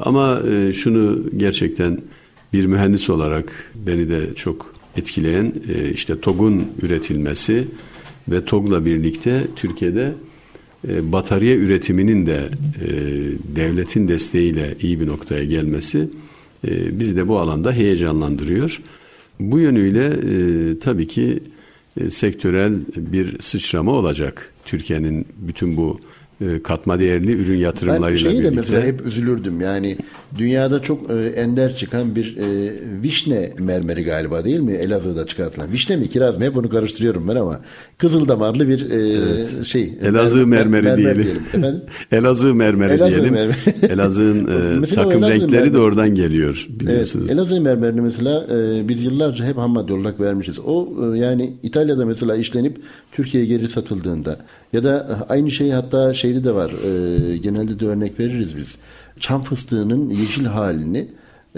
[0.00, 1.98] Ama e, şunu gerçekten
[2.52, 7.68] bir mühendis olarak beni de çok etkileyen e, işte TOG'un üretilmesi
[8.28, 10.12] ve TOG'la birlikte Türkiye'de
[10.84, 12.40] batarya üretiminin de
[13.56, 16.08] devletin desteğiyle iyi bir noktaya gelmesi
[16.90, 18.82] bizi de bu alanda heyecanlandırıyor.
[19.40, 20.12] Bu yönüyle
[20.78, 21.38] tabii ki
[22.08, 24.54] sektörel bir sıçrama olacak.
[24.64, 26.17] Türkiye'nin bütün bu e,
[26.64, 28.56] katma değerli ürün Ben yatırımlarıyla şeyi de birlikte.
[28.56, 29.60] mesela hep üzülürdüm.
[29.60, 29.96] Yani
[30.38, 32.72] dünyada çok e, ender çıkan bir e,
[33.02, 34.72] vişne mermeri galiba değil mi?
[34.72, 35.72] Elazığ'da çıkartılan.
[35.72, 36.44] Vişne mi kiraz mı?
[36.44, 37.60] Hep onu karıştırıyorum ben ama.
[37.98, 39.92] Kızıl damarlı bir e, şey.
[40.02, 41.42] Elazığ mer- mermeri mermer diyelim.
[41.54, 41.80] Efendim?
[42.12, 43.32] Elazığ mermeri Elazığ diyelim.
[43.34, 43.56] mermeri.
[43.92, 45.78] Elazığ'ın e, takım Elazığ renkleri de mermeri.
[45.78, 47.26] oradan geliyor biliyorsunuz.
[47.28, 50.58] Evet, Elazığ mermerini mesela e, biz yıllarca hep ham madde olarak vermişiz.
[50.66, 52.76] O e, yani İtalya'da mesela işlenip
[53.12, 54.38] Türkiye'ye geri satıldığında
[54.72, 56.70] ya da e, aynı şey hatta şeyde de var.
[56.70, 58.78] E, genelde de örnek veririz biz.
[59.20, 61.08] Çam fıstığının yeşil halini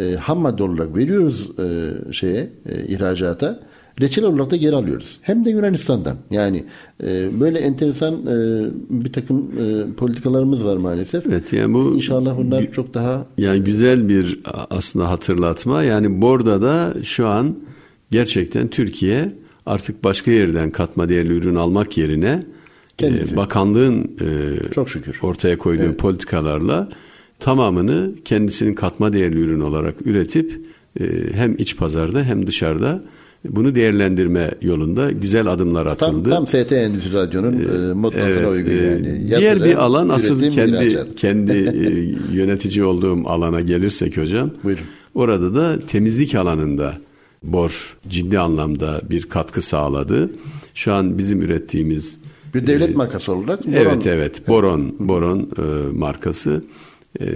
[0.00, 3.61] e, ham madde olarak veriyoruz e, şeye e, ihracata.
[4.00, 5.18] Reçel olarak da geri alıyoruz.
[5.22, 6.16] Hem de Yunanistan'dan.
[6.30, 6.64] Yani
[7.04, 11.26] e, böyle enteresan e, bir takım e, politikalarımız var maalesef.
[11.26, 15.83] Evet, yani bu- İnşallah bunlar çok daha Yani güzel bir aslında hatırlatma.
[15.83, 17.54] Yani Borda'da şu an
[18.11, 19.33] gerçekten Türkiye
[19.66, 22.42] artık başka yerden katma değerli ürün almak yerine
[23.00, 23.34] Kendisi.
[23.34, 24.26] e, bakanlığın e,
[24.74, 25.18] Çok şükür.
[25.22, 26.88] ortaya koyduğu politikalarla
[27.38, 30.60] tamamını kendisinin katma değerli ürün olarak üretip
[31.00, 33.02] e, hem iç pazarda hem dışarıda
[33.48, 36.30] bunu değerlendirme yolunda güzel adımlar Tam, atıldı.
[36.30, 39.26] tam ST Endüstri Radyo'nun e, mottosuna Evet, uygun e, yani.
[39.28, 41.14] diğer Yatırım, bir alan asıl kendi ihracat.
[41.14, 41.52] kendi
[42.32, 44.50] e, yönetici olduğum alana gelirsek hocam.
[44.64, 44.84] Buyurun.
[45.14, 46.94] Orada da temizlik alanında
[47.42, 50.30] Bor ciddi anlamda bir katkı sağladı.
[50.74, 52.18] Şu an bizim ürettiğimiz
[52.54, 53.60] Bir devlet markası olarak.
[53.66, 56.64] Boron- Evet evet Boron Boron e, markası
[57.20, 57.26] E,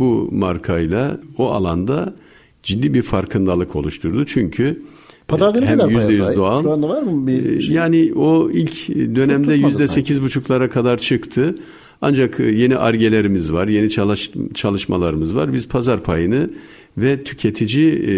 [0.00, 2.14] bu markayla o alanda
[2.62, 4.82] ciddi bir farkındalık oluşturdu çünkü
[5.28, 6.36] Pazarda ne hem kadar paya yüzde yüz sahip?
[6.38, 7.74] doğal Şu anda var mı bir e, şey?
[7.74, 11.54] yani o ilk dönemde yüzde sekiz buçuklara kadar çıktı.
[12.02, 15.52] Ancak e, yeni argelerimiz var, yeni çalış, çalışmalarımız var.
[15.52, 16.50] Biz pazar payını
[16.98, 18.14] ve tüketici e,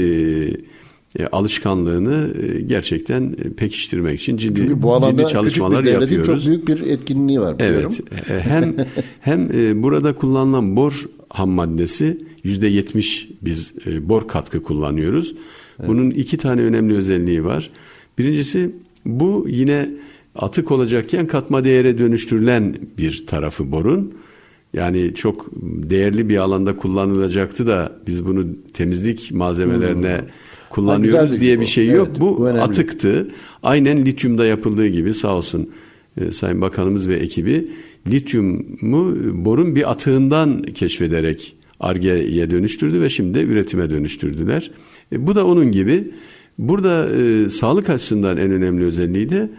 [1.18, 5.88] e, alışkanlığını e, gerçekten e, pekiştirmek için ciddi, Çünkü bu alanda ciddi küçük çalışmalar bir
[5.88, 6.44] devletin yapıyoruz.
[6.44, 7.92] çok büyük bir etkinliği var biliyorum.
[8.12, 8.30] Evet.
[8.30, 8.76] e, Hem
[9.20, 15.34] hem e, burada kullanılan bor ham maddesi yüzde yetmiş biz e, bor katkı kullanıyoruz.
[15.86, 17.70] Bunun iki tane önemli özelliği var.
[18.18, 18.70] Birincisi
[19.06, 19.90] Bu yine
[20.34, 24.14] atık olacakken katma değere dönüştürülen bir tarafı borun.
[24.74, 25.50] Yani çok
[25.90, 30.28] değerli bir alanda kullanılacaktı da biz bunu temizlik malzemelerine hmm.
[30.72, 32.08] Kullanıyoruz diye bir şey yok.
[32.10, 33.28] Evet, bu, bu atıktı.
[33.62, 35.70] Aynen lityumda yapıldığı gibi sağ olsun
[36.16, 37.68] e, Sayın Bakanımız ve ekibi
[38.06, 44.70] lityumu borun bir atığından keşfederek argeye dönüştürdü ve şimdi de üretime dönüştürdüler.
[45.12, 46.10] E, bu da onun gibi.
[46.58, 49.50] Burada e, sağlık açısından en önemli özelliği de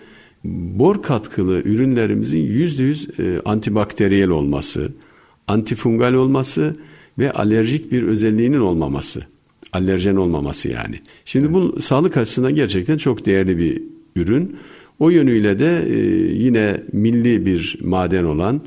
[0.44, 4.94] bor katkılı ürünlerimizin yüzde yüz e, antibakteriyel olması,
[5.48, 6.76] antifungal olması
[7.20, 9.33] ve alerjik bir özelliğinin olmaması.
[9.74, 10.96] Alerjen olmaması yani.
[11.26, 11.56] Şimdi evet.
[11.56, 13.82] bu sağlık açısından gerçekten çok değerli bir
[14.16, 14.56] ürün.
[15.00, 15.98] O yönüyle de e,
[16.34, 18.62] yine milli bir maden olan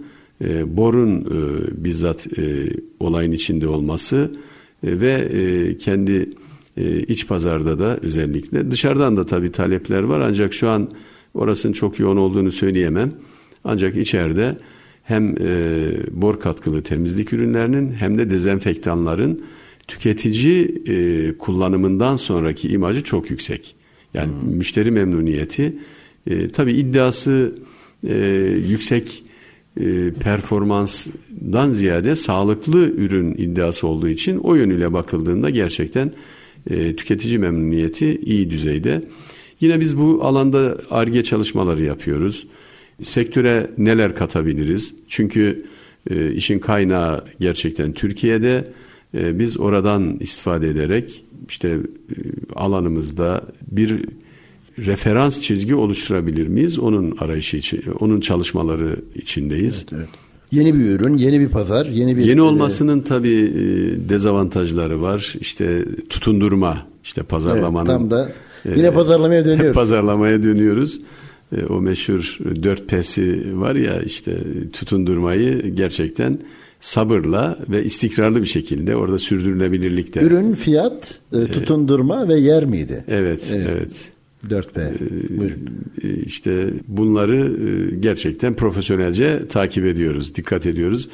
[0.44, 2.66] e, borun e, bizzat e,
[3.00, 4.32] olayın içinde olması
[4.86, 6.30] e, ve e, kendi
[6.76, 10.90] e, iç pazarda da özellikle dışarıdan da tabii talepler var ancak şu an
[11.34, 13.12] orasının çok yoğun olduğunu söyleyemem.
[13.64, 14.58] Ancak içeride
[15.02, 19.42] hem e, bor katkılı temizlik ürünlerinin hem de dezenfektanların
[19.88, 23.76] tüketici e, kullanımından sonraki imajı çok yüksek.
[24.14, 24.50] Yani hmm.
[24.50, 25.76] müşteri memnuniyeti
[26.26, 27.54] e, tabii iddiası
[28.08, 28.16] e,
[28.68, 29.24] yüksek
[29.80, 36.12] e, performansdan ziyade sağlıklı ürün iddiası olduğu için o yönüyle bakıldığında gerçekten
[36.70, 39.02] e, tüketici memnuniyeti iyi düzeyde.
[39.60, 42.46] Yine biz bu alanda ARGE çalışmaları yapıyoruz.
[43.02, 44.94] Sektöre neler katabiliriz?
[45.08, 45.66] Çünkü
[46.10, 48.64] e, işin kaynağı gerçekten Türkiye'de.
[49.14, 51.78] E, biz oradan istifade ederek işte e,
[52.54, 54.04] alanımızda bir
[54.78, 56.78] referans çizgi oluşturabilir miyiz?
[56.78, 59.86] Onun arayışı için, onun çalışmaları içindeyiz.
[59.92, 60.08] Evet, evet.
[60.52, 65.34] Yeni bir ürün, yeni bir pazar, yeni bir Yeni olmasının tabii e, dezavantajları var.
[65.40, 67.90] İşte tutundurma, işte pazarlamanın.
[67.90, 68.32] Evet, tam da
[68.76, 69.74] yine e, pazarlamaya dönüyoruz.
[69.74, 71.00] pazarlamaya dönüyoruz.
[71.56, 74.38] E, o meşhur 4P'si var ya işte
[74.72, 76.38] tutundurmayı gerçekten
[76.86, 80.20] sabırla ve istikrarlı bir şekilde orada sürdürülebilirlikte.
[80.20, 81.20] Ürün, fiyat,
[81.52, 83.04] tutundurma ve yer miydi?
[83.08, 83.68] Evet, evet.
[83.70, 84.12] evet.
[84.48, 84.80] 4P.
[84.80, 85.58] Ee, Buyurun.
[86.02, 91.08] E, işte bunları e, gerçekten profesyonelce takip ediyoruz, dikkat ediyoruz.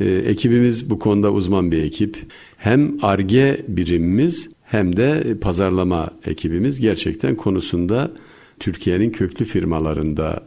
[0.00, 2.16] E, ekibimiz bu konuda uzman bir ekip.
[2.56, 8.10] Hem ARGE birimimiz hem de pazarlama ekibimiz gerçekten konusunda
[8.60, 10.42] Türkiye'nin köklü firmalarında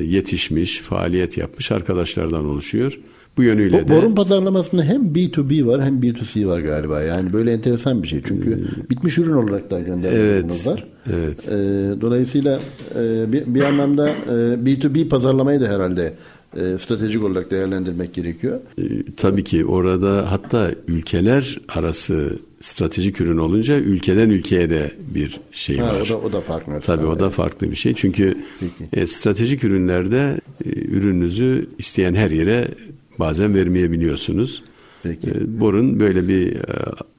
[0.00, 2.98] yetişmiş, faaliyet yapmış arkadaşlardan oluşuyor.
[3.36, 3.96] Bu yönüyle Bo, de...
[3.96, 7.02] Borun pazarlamasında hem B2B var hem B2C var galiba.
[7.02, 8.22] Yani böyle enteresan bir şey.
[8.24, 10.86] Çünkü ee, bitmiş ürün olarak da gönderdiğiniz evet, var.
[11.12, 11.48] Evet.
[11.48, 11.54] E,
[12.00, 12.60] dolayısıyla
[12.94, 14.32] e, bir, bir anlamda e,
[14.64, 16.14] B2B pazarlamayı da herhalde
[16.56, 18.60] e, stratejik olarak değerlendirmek gerekiyor.
[18.78, 18.82] E,
[19.16, 25.86] tabii ki orada hatta ülkeler arası stratejik ürün olunca ülkeden ülkeye de bir şey ha,
[25.86, 26.00] var.
[26.00, 26.72] O da, o da farklı.
[26.72, 26.96] Mesela.
[26.96, 27.94] Tabii o da farklı bir şey.
[27.94, 28.34] Çünkü
[28.92, 32.68] e, stratejik ürünlerde e, ürününüzü isteyen her yere
[33.22, 34.62] bazen vermeyebiliyorsunuz.
[35.02, 35.30] Peki.
[35.30, 36.62] E, borun böyle bir e,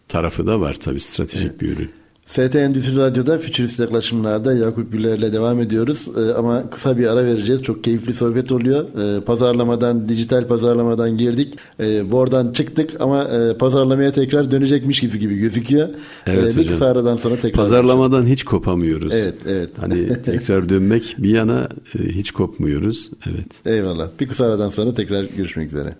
[0.08, 1.62] tarafı da var tabii stratejik evet.
[1.62, 1.92] bir ürün.
[2.26, 6.10] ST Endüstri Radyo'da Fütürist Yaklaşımlar'da Yakup Güler'le devam ediyoruz.
[6.18, 7.64] Ee, ama kısa bir ara vereceğiz.
[7.64, 8.86] Çok keyifli sohbet oluyor.
[9.18, 11.54] Ee, pazarlamadan, dijital pazarlamadan girdik.
[11.80, 15.90] Ee, buradan çıktık ama e, pazarlamaya tekrar dönecekmiş gibi gözüküyor.
[16.28, 17.54] Evet ee, bir kısa aradan sonra tekrar.
[17.54, 18.32] Pazarlamadan başlayalım.
[18.32, 19.14] hiç kopamıyoruz.
[19.14, 19.70] Evet, evet.
[19.80, 21.68] Hani tekrar dönmek bir yana
[22.00, 23.10] e, hiç kopmuyoruz.
[23.30, 23.48] Evet.
[23.66, 24.08] Eyvallah.
[24.20, 25.96] Bir kısa aradan sonra tekrar görüşmek üzere.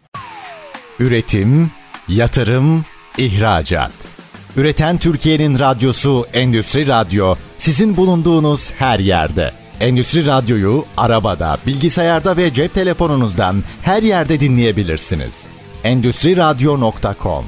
[1.00, 1.72] Üretim,
[2.08, 2.84] yatırım,
[3.18, 3.92] ihracat.
[4.58, 9.52] Üreten Türkiye'nin radyosu Endüstri Radyo sizin bulunduğunuz her yerde.
[9.80, 15.46] Endüstri Radyo'yu arabada, bilgisayarda ve cep telefonunuzdan her yerde dinleyebilirsiniz.
[15.84, 17.46] Endüstri Radyo.com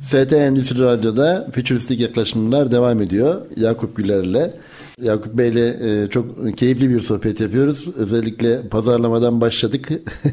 [0.00, 3.40] ST Endüstri Radyo'da fütüristik yaklaşımlar devam ediyor.
[3.56, 4.50] Yakup Güler'le.
[5.02, 7.96] Yakup Bey'le e, çok keyifli bir sohbet yapıyoruz.
[7.96, 9.88] Özellikle pazarlamadan başladık.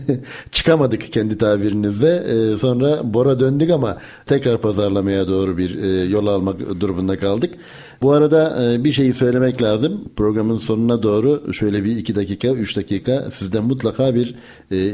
[0.52, 2.16] Çıkamadık kendi tabirinizle.
[2.16, 7.54] E, sonra Bora döndük ama tekrar pazarlamaya doğru bir e, yol almak durumunda kaldık.
[8.02, 10.04] Bu arada bir şeyi söylemek lazım.
[10.16, 14.36] Programın sonuna doğru şöyle bir iki dakika, üç dakika sizden mutlaka bir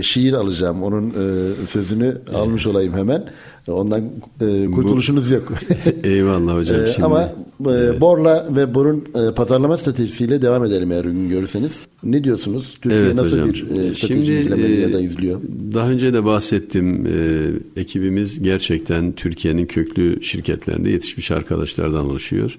[0.01, 0.83] şiir alacağım.
[0.83, 1.13] Onun
[1.65, 3.29] sözünü almış olayım hemen.
[3.71, 4.03] Ondan
[4.75, 5.53] kurtuluşunuz yok.
[6.03, 6.77] Eyvallah hocam.
[6.93, 7.31] Şimdi, Ama
[7.67, 8.01] evet.
[8.01, 9.03] Borla ve Bor'un
[9.35, 11.81] pazarlama stratejisiyle devam edelim eğer uygun görürseniz.
[12.03, 12.73] Ne diyorsunuz?
[12.81, 13.49] Türkiye evet, nasıl hocam.
[13.49, 15.41] bir strateji Şimdi, izlemeli ya da izliyor?
[15.73, 17.07] Daha önce de bahsettim.
[17.75, 22.57] Ekibimiz gerçekten Türkiye'nin köklü şirketlerinde yetişmiş arkadaşlardan oluşuyor.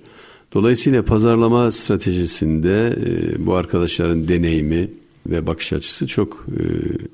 [0.55, 4.89] Dolayısıyla pazarlama stratejisinde e, bu arkadaşların deneyimi
[5.27, 6.63] ve bakış açısı çok e,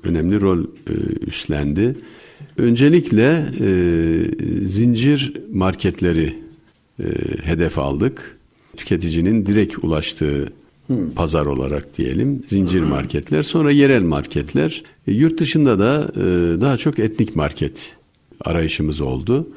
[0.07, 0.93] önemli rol e,
[1.27, 1.95] üstlendi.
[2.57, 6.35] Öncelikle e, zincir marketleri
[6.99, 7.05] e,
[7.43, 8.37] hedef aldık.
[8.77, 10.53] tüketicinin direkt ulaştığı
[11.15, 16.21] pazar olarak diyelim zincir marketler sonra yerel marketler e, yurt dışında da e,
[16.61, 17.95] daha çok etnik market
[18.41, 19.49] arayışımız oldu.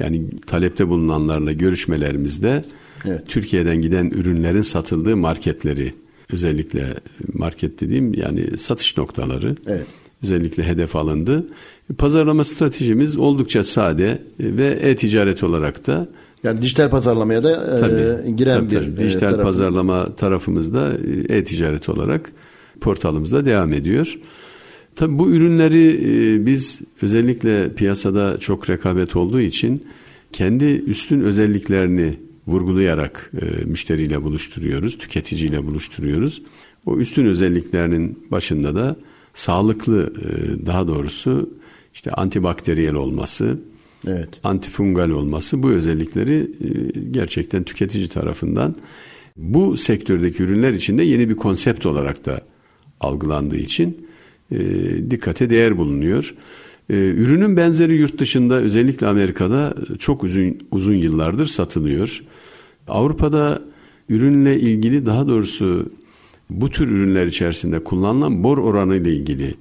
[0.00, 2.64] Yani talepte bulunanlarla görüşmelerimizde
[3.06, 3.22] evet.
[3.28, 5.94] Türkiye'den giden ürünlerin satıldığı marketleri
[6.32, 6.94] özellikle
[7.32, 9.86] market dediğim yani satış noktaları evet.
[10.22, 11.46] Özellikle hedef alındı.
[11.98, 16.08] Pazarlama stratejimiz oldukça sade ve e-ticaret olarak da
[16.44, 19.00] yani dijital pazarlamaya da e, tabii, giren tabii, bir tabii.
[19.00, 19.42] E, dijital tarafı.
[19.42, 20.92] pazarlama tarafımızda
[21.28, 22.32] e, e-ticaret olarak
[22.80, 24.18] portalımızda devam ediyor.
[24.96, 29.86] Tabii bu ürünleri biz özellikle piyasada çok rekabet olduğu için
[30.32, 33.32] kendi üstün özelliklerini vurgulayarak
[33.64, 36.42] müşteriyle buluşturuyoruz, tüketiciyle buluşturuyoruz.
[36.86, 38.96] O üstün özelliklerinin başında da
[39.38, 40.12] sağlıklı
[40.66, 41.50] daha doğrusu
[41.94, 43.58] işte antibakteriyel olması,
[44.06, 44.28] evet.
[44.44, 48.76] antifungal olması bu özellikleri e, gerçekten tüketici tarafından
[49.36, 52.40] bu sektördeki ürünler içinde yeni bir konsept olarak da
[53.00, 54.06] algılandığı için
[54.52, 54.58] e,
[55.10, 56.34] dikkate değer bulunuyor.
[56.90, 62.24] E, ürünün benzeri yurt dışında özellikle Amerika'da çok uzun uzun yıllardır satılıyor.
[62.88, 63.62] Avrupa'da
[64.08, 65.90] ürünle ilgili daha doğrusu
[66.50, 69.54] bu tür ürünler içerisinde kullanılan bor oranı ile ilgili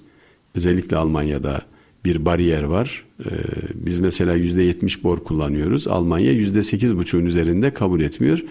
[0.56, 1.62] özellikle Almanya'da
[2.06, 3.06] bir bariyer var.
[3.26, 3.30] Ee,
[3.74, 5.88] biz mesela yüzde yetmiş bor kullanıyoruz.
[5.88, 8.44] Almanya yüzde sekiz buçuğun üzerinde kabul etmiyor.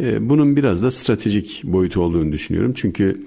[0.00, 2.72] Ee, bunun biraz da stratejik boyutu olduğunu düşünüyorum.
[2.76, 3.22] Çünkü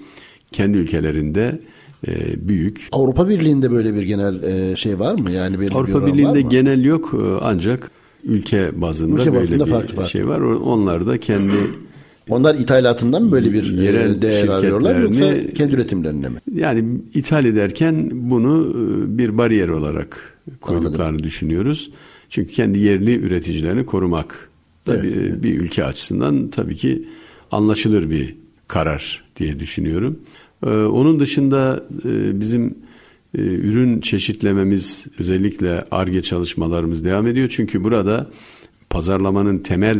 [0.52, 1.60] kendi ülkelerinde
[2.08, 2.12] e,
[2.48, 2.88] büyük.
[2.92, 5.30] Avrupa Birliği'nde böyle bir genel e, şey var mı?
[5.30, 7.90] Yani bir Avrupa bir Birliği'nde genel yok e, ancak
[8.24, 10.06] ülke bazında ülke böyle bir var.
[10.06, 10.40] şey var.
[10.40, 11.52] Onlar da kendi
[12.28, 16.38] onlar ithalatından böyle bir e, yerel değer alıyorlar yoksa kendi üretimlerine mi?
[16.54, 21.24] Yani ithal ederken bunu e, bir bariyer olarak koyduklarını Anladım.
[21.24, 21.90] düşünüyoruz.
[22.30, 24.50] Çünkü kendi yerli üreticilerini korumak
[24.84, 25.42] tabii evet.
[25.42, 27.08] bir ülke açısından tabii ki
[27.50, 28.36] anlaşılır bir
[28.68, 30.18] karar diye düşünüyorum.
[30.66, 32.74] Ee, onun dışında e, bizim
[33.34, 37.48] ürün çeşitlememiz özellikle ARGE çalışmalarımız devam ediyor.
[37.48, 38.26] Çünkü burada
[38.90, 39.98] pazarlamanın temel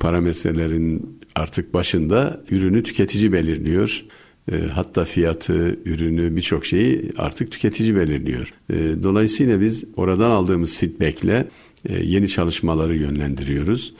[0.00, 4.04] parametrelerin artık başında ürünü tüketici belirliyor.
[4.52, 8.52] E, hatta fiyatı, ürünü birçok şeyi artık tüketici belirliyor.
[8.70, 11.48] E, dolayısıyla biz oradan aldığımız feedbackle
[11.88, 13.94] e, yeni çalışmaları yönlendiriyoruz.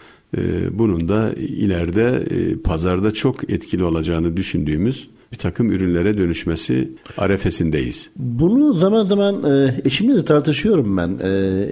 [0.70, 2.26] Bunun da ileride
[2.64, 8.10] pazarda çok etkili olacağını düşündüğümüz bir takım ürünlere dönüşmesi arefesindeyiz.
[8.16, 9.44] Bunu zaman zaman
[9.84, 11.18] eşimle de tartışıyorum ben.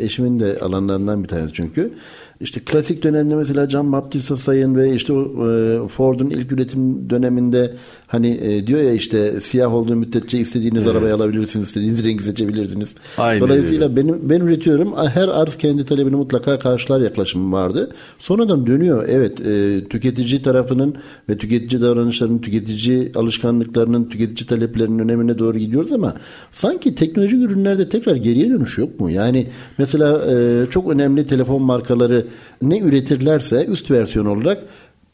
[0.00, 1.92] Eşimin de alanlarından bir tanesi çünkü.
[2.40, 7.74] İşte klasik dönemde mesela John Baptista Sayın ve işte e, Ford'un ilk üretim döneminde
[8.08, 10.92] hani e, diyor ya işte siyah olduğu müddetçe istediğiniz evet.
[10.92, 12.94] arabayı alabilirsiniz, istediğiniz rengi seçebilirsiniz.
[13.18, 13.96] Aynen Dolayısıyla öyle.
[13.96, 14.94] benim ben üretiyorum.
[14.96, 17.90] Her arz kendi talebini mutlaka karşılar yaklaşımım vardı.
[18.18, 19.04] Sonradan dönüyor.
[19.08, 20.96] Evet, e, tüketici tarafının
[21.28, 26.14] ve tüketici davranışlarının, tüketici alışkanlıklarının, tüketici taleplerinin önemine doğru gidiyoruz ama
[26.50, 29.10] sanki teknolojik ürünlerde tekrar geriye dönüş yok mu?
[29.10, 29.46] Yani
[29.78, 32.26] mesela e, çok önemli telefon markaları
[32.62, 34.64] ne üretirlerse üst versiyon olarak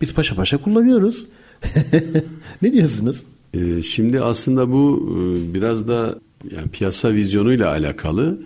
[0.01, 1.27] biz paşa paşa kullanıyoruz.
[2.63, 3.23] ne diyorsunuz?
[3.55, 6.19] Ee, şimdi aslında bu e, biraz da
[6.57, 8.39] yani piyasa vizyonuyla alakalı.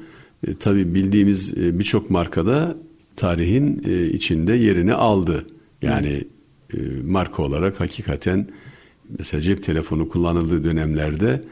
[0.47, 2.77] E, tabii bildiğimiz e, birçok markada
[3.17, 5.47] tarihin e, içinde yerini aldı.
[5.83, 6.25] Yani
[6.75, 8.47] e, marka olarak hakikaten
[9.19, 11.43] mesela cep telefonu kullanıldığı dönemlerde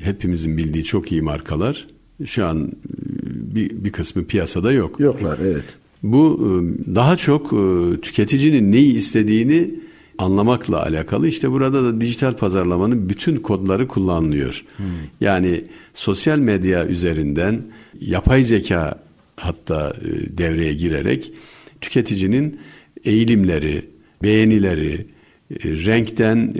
[0.00, 1.86] hepimizin bildiği çok iyi markalar
[2.24, 2.72] şu an
[3.54, 5.00] bir, bir kısmı piyasada yok.
[5.00, 5.64] Yoklar evet.
[6.02, 6.38] Bu
[6.94, 7.50] daha çok
[8.02, 9.70] tüketicinin neyi istediğini
[10.18, 11.28] anlamakla alakalı.
[11.28, 14.64] İşte burada da dijital pazarlamanın bütün kodları kullanılıyor.
[14.76, 14.86] Hmm.
[15.20, 17.62] Yani sosyal medya üzerinden
[18.00, 19.02] yapay zeka
[19.36, 21.32] hatta e, devreye girerek
[21.80, 22.60] tüketicinin
[23.04, 23.90] eğilimleri,
[24.22, 25.06] beğenileri,
[25.60, 26.54] renkten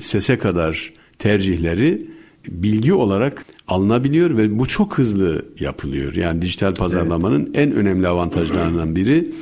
[0.00, 2.06] sese kadar tercihleri
[2.48, 6.14] bilgi olarak alınabiliyor ve bu çok hızlı yapılıyor.
[6.14, 7.56] Yani dijital pazarlamanın evet.
[7.56, 9.32] en önemli avantajlarından biri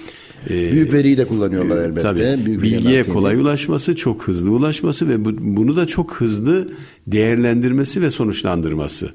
[0.50, 2.02] e, Büyük veriyi de kullanıyorlar elbette.
[2.02, 6.68] Tabii, Büyük bilgiye kolay ulaşması, çok hızlı ulaşması ve bu, bunu da çok hızlı
[7.06, 9.10] değerlendirmesi ve sonuçlandırması.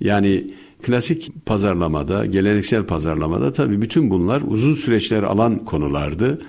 [0.00, 6.42] Yani klasik pazarlamada, geleneksel pazarlamada tabii bütün bunlar uzun süreçler alan konulardı.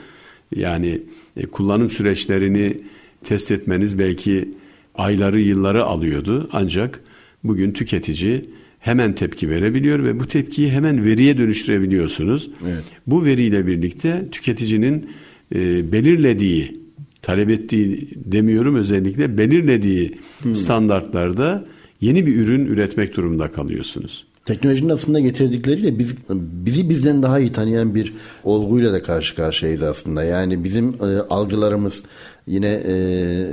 [0.55, 1.01] Yani
[1.37, 2.77] e, kullanım süreçlerini
[3.23, 4.49] test etmeniz belki
[4.95, 6.99] ayları yılları alıyordu ancak
[7.43, 8.49] bugün tüketici
[8.81, 12.49] hemen tepki verebiliyor ve bu tepkiyi hemen veriye dönüştürebiliyorsunuz.
[12.63, 12.83] Evet.
[13.07, 15.09] Bu veriyle birlikte tüketicinin
[15.55, 16.81] e, belirlediği,
[17.21, 20.55] talep ettiği demiyorum özellikle belirlediği hmm.
[20.55, 21.65] standartlarda
[22.01, 24.25] yeni bir ürün üretmek durumunda kalıyorsunuz.
[24.45, 28.13] Teknolojinin aslında getirdikleriyle biz bizi bizden daha iyi tanıyan bir
[28.43, 30.23] olguyla da karşı karşıyayız aslında.
[30.23, 32.03] Yani bizim e, algılarımız
[32.47, 32.93] yine e,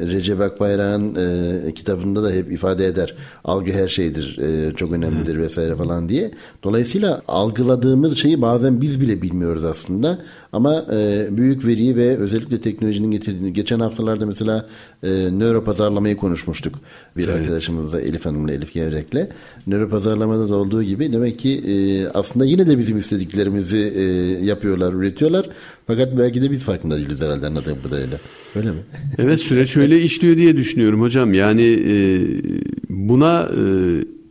[0.06, 3.14] Recep Akbayrak'ın e, kitabında da hep ifade eder.
[3.44, 5.38] Algı her şeydir, e, çok önemlidir Hı.
[5.38, 6.30] vesaire falan diye.
[6.64, 10.18] Dolayısıyla algıladığımız şeyi bazen biz bile bilmiyoruz aslında.
[10.52, 14.66] Ama e, büyük veriyi ve özellikle teknolojinin getirdiğini geçen haftalarda mesela
[15.02, 16.74] e, nöro pazarlamayı konuşmuştuk
[17.16, 17.40] bir evet.
[17.40, 19.28] arkadaşımızla Elif Hanım'la Elif Gevrek'le.
[19.66, 24.02] Nöro pazarlamada da olduğu gibi demek ki e, aslında yine de bizim istediklerimizi e,
[24.44, 25.48] yapıyorlar, üretiyorlar.
[25.86, 28.18] Fakat belki de biz farkında değiliz herhalde anladığım kadarıyla.
[28.56, 28.77] Öyle mi?
[29.18, 31.34] evet süreç öyle işliyor diye düşünüyorum hocam.
[31.34, 31.94] Yani e,
[32.88, 33.48] buna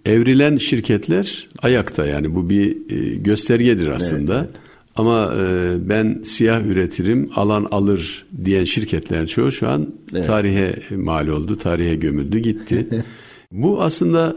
[0.06, 4.38] e, evrilen şirketler ayakta yani bu bir e, göstergedir aslında.
[4.40, 4.62] Evet, evet.
[4.96, 10.26] Ama e, ben siyah üretirim, alan alır diyen şirketler çoğu şu an evet.
[10.26, 12.88] tarihe mal oldu, tarihe gömüldü, gitti.
[13.52, 14.36] Bu aslında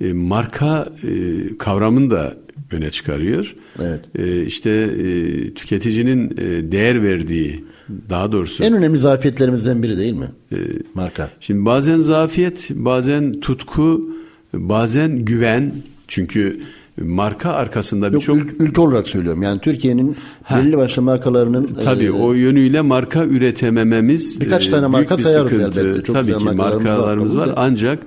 [0.00, 1.10] e, marka e,
[1.58, 2.36] kavramını da
[2.72, 3.56] öne çıkarıyor.
[3.82, 4.00] Evet.
[4.18, 7.64] E, işte e, tüketicinin e, değer verdiği,
[8.10, 10.26] daha doğrusu en önemli zafiyetlerimizden biri değil mi?
[10.52, 10.56] E,
[10.94, 11.30] marka.
[11.40, 14.10] Şimdi bazen zafiyet, bazen tutku,
[14.54, 15.72] bazen güven.
[16.08, 16.60] Çünkü
[17.00, 18.36] marka arkasında birçok...
[18.36, 19.42] Ül- ülke olarak söylüyorum.
[19.42, 20.58] Yani Türkiye'nin ha.
[20.58, 21.70] belli başlı markalarının...
[21.84, 25.80] Tabii e, o yönüyle marka üretemememiz Birkaç tane marka bir sayarız sıkıntı.
[25.80, 26.02] elbette.
[26.04, 27.46] Çok Tabii ki markalarımız var.
[27.46, 27.54] var.
[27.56, 27.98] Ancak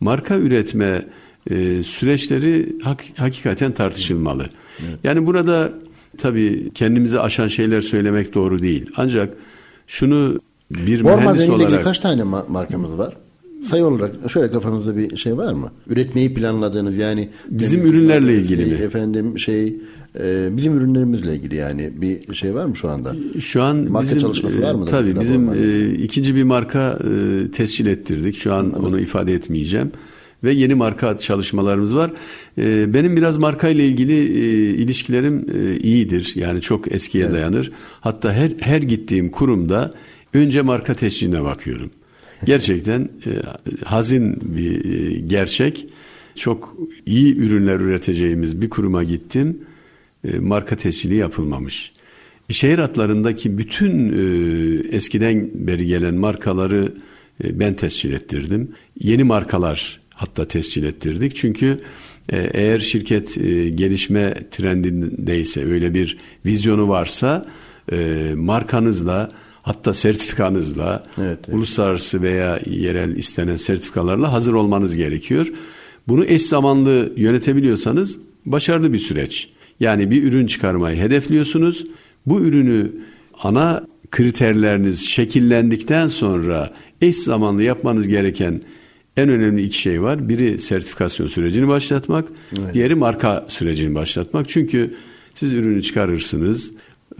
[0.00, 1.04] marka üretme
[1.50, 4.50] e, süreçleri hak, hakikaten tartışılmalı.
[4.86, 4.98] Evet.
[5.04, 5.72] Yani burada
[6.18, 8.90] tabii kendimizi aşan şeyler söylemek doğru değil.
[8.96, 9.36] Ancak
[9.86, 10.38] şunu
[10.70, 11.84] bir Borma mühendis olarak...
[11.84, 13.14] kaç tane markamız var?
[13.64, 15.70] sayı olarak şöyle kafanızda bir şey var mı?
[15.88, 18.72] Üretmeyi planladığınız yani bizim ürünlerle ilgili mi?
[18.72, 19.76] Efendim şey
[20.20, 23.16] e, bizim ürünlerimizle ilgili yani bir şey var mı şu anda?
[23.40, 24.84] Şu an marka bizim, çalışması var mı?
[24.84, 28.36] Tabii bizim e, ikinci bir marka e, tescil ettirdik.
[28.36, 28.84] Şu an Anladım.
[28.84, 29.90] onu ifade etmeyeceğim
[30.44, 32.12] ve yeni marka çalışmalarımız var.
[32.58, 36.32] E, benim biraz marka ile ilgili e, ilişkilerim e, iyidir.
[36.34, 37.34] Yani çok eskiye evet.
[37.34, 37.72] dayanır.
[38.00, 39.90] Hatta her her gittiğim kurumda
[40.34, 41.90] önce marka tescilline bakıyorum.
[42.44, 43.30] Gerçekten e,
[43.84, 45.86] hazin bir e, gerçek.
[46.34, 46.76] Çok
[47.06, 49.58] iyi ürünler üreteceğimiz bir kuruma gittim.
[50.24, 51.92] E, marka tescili yapılmamış.
[52.50, 56.94] Şehir hatlarındaki bütün e, eskiden beri gelen markaları
[57.44, 58.68] e, ben tescil ettirdim.
[59.00, 61.36] Yeni markalar hatta tescil ettirdik.
[61.36, 61.80] Çünkü
[62.32, 67.44] e, eğer şirket e, gelişme trendindeyse öyle bir vizyonu varsa
[67.92, 69.28] e, markanızla
[69.62, 71.56] hatta sertifikanızla evet, evet.
[71.56, 75.52] uluslararası veya yerel istenen sertifikalarla hazır olmanız gerekiyor.
[76.08, 79.48] Bunu eş zamanlı yönetebiliyorsanız başarılı bir süreç.
[79.80, 81.86] Yani bir ürün çıkarmayı hedefliyorsunuz.
[82.26, 82.92] Bu ürünü
[83.42, 88.60] ana kriterleriniz şekillendikten sonra eş zamanlı yapmanız gereken
[89.16, 90.28] en önemli iki şey var.
[90.28, 92.74] Biri sertifikasyon sürecini başlatmak, evet.
[92.74, 94.48] diğeri marka sürecini başlatmak.
[94.48, 94.94] Çünkü
[95.34, 96.72] siz ürünü çıkarırsınız,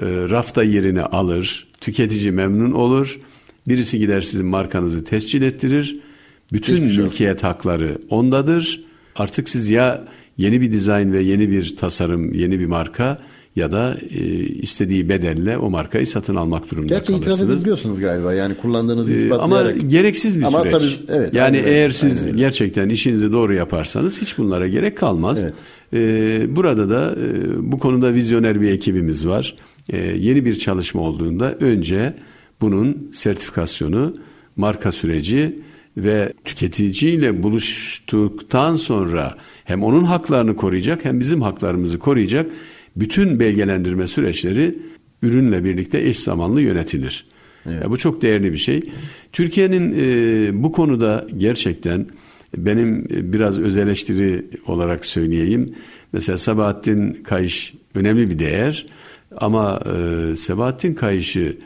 [0.02, 3.20] e, rafta yerini alır, tüketici memnun olur.
[3.68, 6.00] Birisi gider sizin markanızı tescil ettirir.
[6.52, 7.46] Bütün Hiçbir şey mülkiyet olsun.
[7.46, 8.84] hakları ondadır.
[9.16, 10.04] Artık siz ya
[10.38, 13.22] yeni bir dizayn ve yeni bir tasarım, yeni bir marka
[13.56, 17.26] ya da e, istediği bedelle o markayı satın almak durumunda Gerçi kalırsınız.
[17.26, 19.76] Gerçi itiraz edebiliyorsunuz galiba yani kullandığınızı e, ispatlayarak.
[19.76, 20.72] Ama gereksiz bir Ama süreç.
[20.72, 22.36] Tabii, evet, yani aynen, eğer siz aynen.
[22.36, 25.42] gerçekten işinizi doğru yaparsanız hiç bunlara gerek kalmaz.
[25.42, 25.54] Evet.
[25.92, 29.54] E, burada da e, bu konuda vizyoner bir ekibimiz var.
[29.88, 32.14] E, yeni bir çalışma olduğunda önce
[32.60, 34.16] bunun sertifikasyonu,
[34.56, 35.58] marka süreci
[35.96, 39.34] ve tüketiciyle buluştuktan sonra
[39.64, 42.50] hem onun haklarını koruyacak hem bizim haklarımızı koruyacak
[42.96, 44.78] bütün belgelendirme süreçleri
[45.22, 47.26] ürünle birlikte eş zamanlı yönetilir.
[47.66, 47.82] Evet.
[47.82, 48.80] Ya bu çok değerli bir şey.
[49.32, 52.06] Türkiye'nin e, bu konuda gerçekten
[52.56, 55.74] benim biraz öz eleştiri olarak söyleyeyim.
[56.12, 58.86] Mesela Sabahattin Kayış önemli bir değer
[59.36, 61.56] ama e, Sabahattin Kayış'ı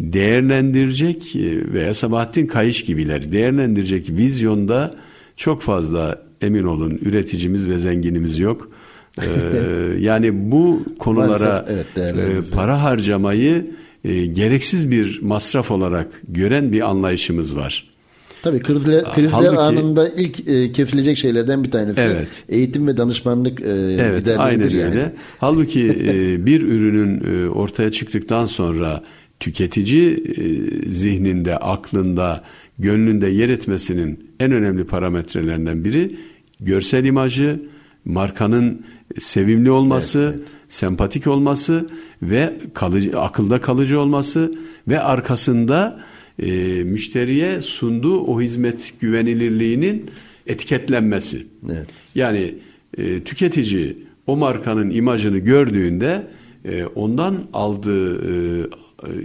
[0.00, 4.94] değerlendirecek e, veya Sabahattin Kayış gibiler değerlendirecek vizyonda
[5.36, 8.70] çok fazla emin olun üreticimiz ve zenginimiz yok.
[9.22, 9.26] Ee,
[9.98, 13.66] yani bu konulara evet, e, para harcamayı
[14.04, 17.96] e, gereksiz bir masraf olarak gören bir anlayışımız var.
[18.42, 22.44] Tabii krizler, krizler Halbuki, anında ilk e, kesilecek şeylerden bir tanesi evet.
[22.48, 23.64] eğitim ve danışmanlık e,
[23.98, 24.84] evet, aynen yani.
[24.84, 25.12] öyle.
[25.38, 29.02] Halbuki e, bir ürünün e, ortaya çıktıktan sonra
[29.40, 32.44] tüketici e, zihninde, aklında,
[32.78, 36.16] gönlünde yer etmesinin en önemli parametrelerinden biri
[36.60, 37.60] görsel imajı,
[38.06, 38.86] markanın
[39.18, 40.48] sevimli olması, evet, evet.
[40.68, 41.86] sempatik olması
[42.22, 44.54] ve kalıcı akılda kalıcı olması
[44.88, 46.00] ve arkasında
[46.42, 46.52] e,
[46.84, 50.10] müşteriye sunduğu o hizmet güvenilirliğinin
[50.46, 51.46] etiketlenmesi.
[51.72, 51.86] Evet.
[52.14, 52.54] Yani
[52.98, 53.96] e, tüketici
[54.26, 56.26] o markanın imajını gördüğünde
[56.64, 58.66] e, ondan aldığı e,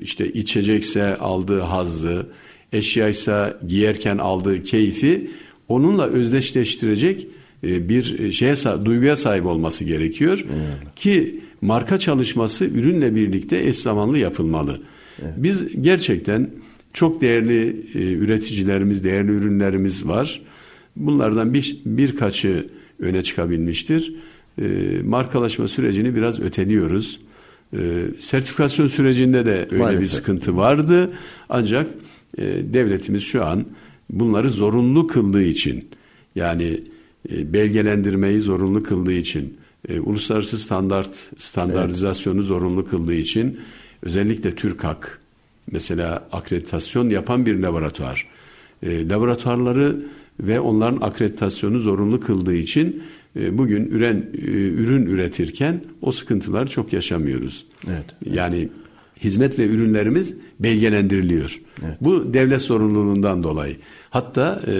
[0.01, 2.25] işte içecekse aldığı hazzı,
[2.73, 5.31] eşyaysa giyerken aldığı keyfi
[5.67, 7.27] onunla özdeşleştirecek
[7.63, 8.55] bir şeye
[8.85, 10.95] duyguya sahip olması gerekiyor evet.
[10.95, 14.77] ki marka çalışması ürünle birlikte eş zamanlı yapılmalı.
[15.21, 15.33] Evet.
[15.37, 16.49] Biz gerçekten
[16.93, 20.41] çok değerli e, üreticilerimiz, değerli ürünlerimiz var.
[20.95, 24.15] Bunlardan bir, birkaçı öne çıkabilmiştir.
[24.61, 24.67] E,
[25.03, 27.19] markalaşma sürecini biraz öteliyoruz.
[27.73, 27.77] E,
[28.17, 30.01] sertifikasyon sürecinde de öyle Maalesef.
[30.01, 31.11] bir sıkıntı vardı.
[31.49, 31.91] Ancak
[32.37, 32.43] e,
[32.73, 33.65] devletimiz şu an
[34.09, 35.89] bunları zorunlu kıldığı için
[36.35, 36.81] yani e,
[37.29, 39.57] belgelendirmeyi zorunlu kıldığı için
[39.89, 42.47] e, uluslararası standart standartizasyonu evet.
[42.47, 43.59] zorunlu kıldığı için
[44.01, 45.19] özellikle TÜRKAK
[45.71, 48.27] mesela akreditasyon yapan bir laboratuvar.
[48.83, 50.05] E, laboratuvarları
[50.39, 53.03] ve onların akreditasyonu zorunlu kıldığı için
[53.39, 57.65] e, bugün üren e, ürün üretirken o sıkıntılar çok yaşamıyoruz.
[57.87, 58.05] Evet.
[58.25, 58.69] Yani
[59.23, 61.61] hizmet ve ürünlerimiz belgelendiriliyor.
[61.85, 61.97] Evet.
[62.01, 63.75] Bu devlet sorumluluğundan dolayı.
[64.09, 64.73] Hatta e,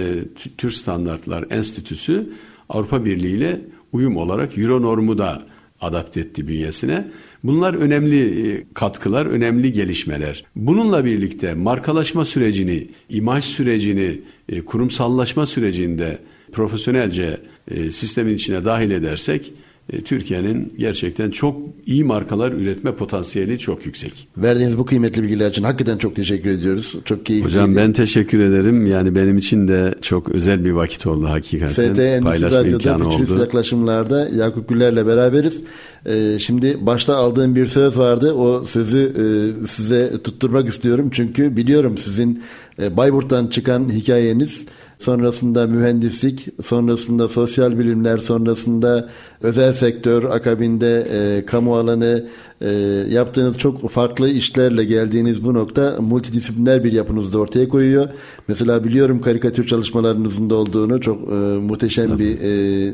[0.58, 2.28] Türk Standartlar Enstitüsü
[2.68, 3.60] Avrupa Birliği ile
[3.92, 5.42] uyum olarak Euro normu da
[5.80, 7.08] adapte etti bünyesine.
[7.44, 10.44] Bunlar önemli e, katkılar, önemli gelişmeler.
[10.56, 16.18] Bununla birlikte markalaşma sürecini, imaj sürecini, e, kurumsallaşma sürecinde
[16.52, 17.40] profesyonelce
[17.70, 19.52] e, sistemin içine dahil edersek
[20.00, 24.28] Türkiye'nin gerçekten çok iyi markalar üretme potansiyeli çok yüksek.
[24.36, 26.96] Verdiğiniz bu kıymetli bilgiler için hakikaten çok teşekkür ediyoruz.
[27.04, 27.46] Çok keyifli.
[27.46, 28.86] Hocam ben teşekkür ederim.
[28.86, 31.66] Yani benim için de çok özel bir vakit oldu hakikaten.
[31.66, 35.64] ST Endüstri Radyo'da Futurist yaklaşımlarda Yakup Güller'le beraberiz.
[36.06, 38.32] Ee, şimdi başta aldığım bir söz vardı.
[38.34, 41.08] O sözü e, size tutturmak istiyorum.
[41.12, 42.42] Çünkü biliyorum sizin
[42.82, 44.66] e, Bayburt'tan çıkan hikayeniz
[45.02, 49.08] sonrasında mühendislik, sonrasında sosyal bilimler, sonrasında
[49.42, 52.28] özel sektör, akabinde e, kamu alanı,
[52.62, 52.70] e,
[53.10, 58.08] yaptığınız çok farklı işlerle geldiğiniz bu nokta multidisipliner bir yapınızı da ortaya koyuyor.
[58.48, 62.92] Mesela biliyorum karikatür çalışmalarınızın da olduğunu çok e, muhteşem bir e,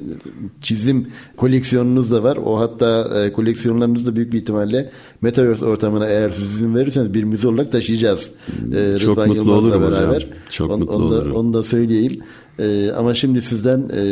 [0.63, 1.07] çizim
[1.37, 2.37] koleksiyonunuz da var.
[2.37, 4.91] O hatta e, koleksiyonlarınız da büyük bir ihtimalle
[5.23, 8.31] Metaverse ortamına eğer siz izin verirseniz bir müze olarak taşıyacağız.
[8.75, 10.15] E, çok Rıdvan mutlu olurum beraber.
[10.15, 10.31] hocam.
[10.51, 11.33] Çok on, mutlu onu da, olurum.
[11.33, 12.13] Onu da söyleyeyim.
[12.59, 14.03] E, ama şimdi sizden e,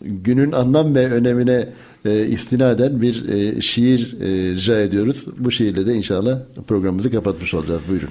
[0.00, 1.68] günün anlam ve önemine
[2.04, 5.26] e, istinaden bir e, şiir e, rica ediyoruz.
[5.38, 7.82] Bu şiirle de inşallah programımızı kapatmış olacağız.
[7.88, 8.08] Buyurun.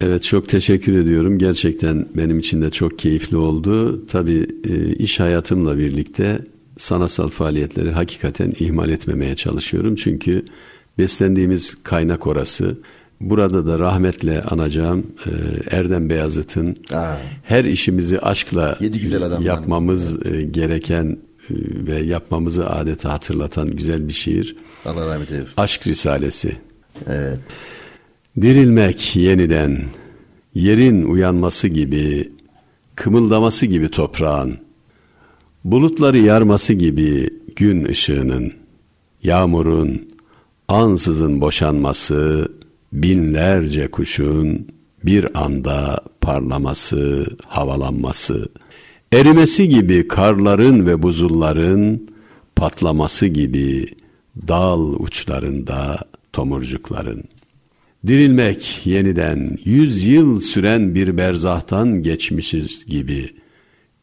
[0.00, 1.38] Evet çok teşekkür ediyorum.
[1.38, 4.06] Gerçekten benim için de çok keyifli oldu.
[4.06, 6.38] Tabii e, iş hayatımla birlikte
[6.76, 9.96] sanatsal faaliyetleri hakikaten ihmal etmemeye çalışıyorum.
[9.96, 10.44] Çünkü
[10.98, 12.76] beslendiğimiz kaynak orası.
[13.20, 15.30] Burada da rahmetle anacağım e,
[15.76, 17.16] Erdem Beyazıt'ın Aa.
[17.42, 18.78] her işimizi aşkla
[19.40, 21.16] yapmamız e, gereken
[21.86, 24.56] ve yapmamızı adeta hatırlatan güzel bir şiir.
[24.84, 25.52] Allah rahmet eylesin.
[25.56, 26.56] Aşk Risalesi.
[27.06, 27.40] Evet.
[28.40, 29.84] Dirilmek yeniden,
[30.54, 32.32] yerin uyanması gibi,
[32.94, 34.58] kımıldaması gibi toprağın,
[35.64, 38.52] bulutları yarması gibi gün ışığının,
[39.22, 40.08] yağmurun,
[40.68, 42.48] ansızın boşanması,
[42.92, 44.68] binlerce kuşun
[45.04, 48.48] bir anda parlaması, havalanması,
[49.12, 52.08] Erimesi gibi karların ve buzulların,
[52.56, 53.86] patlaması gibi
[54.48, 55.98] dal uçlarında
[56.32, 57.24] tomurcukların.
[58.06, 63.34] Dirilmek yeniden yüz yıl süren bir berzahtan geçmişiz gibi,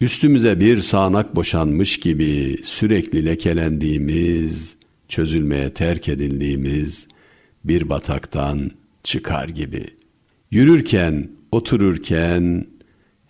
[0.02, 4.78] üstümüze bir sağanak boşanmış gibi sürekli lekelendiğimiz,
[5.08, 7.08] çözülmeye terk edildiğimiz
[7.64, 8.72] bir bataktan
[9.04, 9.86] çıkar gibi.
[10.52, 12.66] Yürürken, otururken,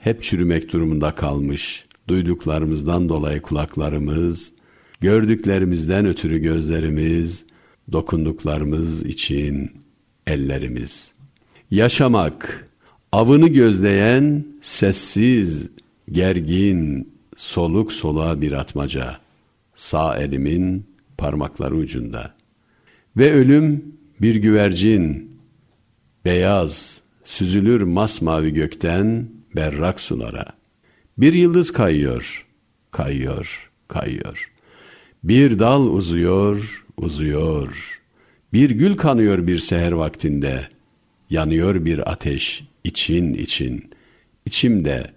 [0.05, 1.85] hep çürümek durumunda kalmış.
[2.07, 4.53] Duyduklarımızdan dolayı kulaklarımız,
[5.01, 7.45] gördüklerimizden ötürü gözlerimiz,
[7.91, 9.71] dokunduklarımız için
[10.27, 11.11] ellerimiz.
[11.71, 12.67] Yaşamak,
[13.11, 15.69] avını gözleyen sessiz,
[16.11, 19.17] gergin, soluk soluğa bir atmaca.
[19.75, 20.85] Sağ elimin
[21.17, 22.33] parmakları ucunda.
[23.17, 23.83] Ve ölüm
[24.21, 25.31] bir güvercin,
[26.25, 30.45] beyaz, süzülür masmavi gökten, berrak sulara.
[31.17, 32.45] Bir yıldız kayıyor,
[32.91, 34.51] kayıyor, kayıyor.
[35.23, 38.01] Bir dal uzuyor, uzuyor.
[38.53, 40.67] Bir gül kanıyor bir seher vaktinde.
[41.29, 43.89] Yanıyor bir ateş için için.
[44.45, 45.11] İçimde,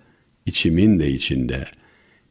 [0.46, 1.66] içimin de içinde.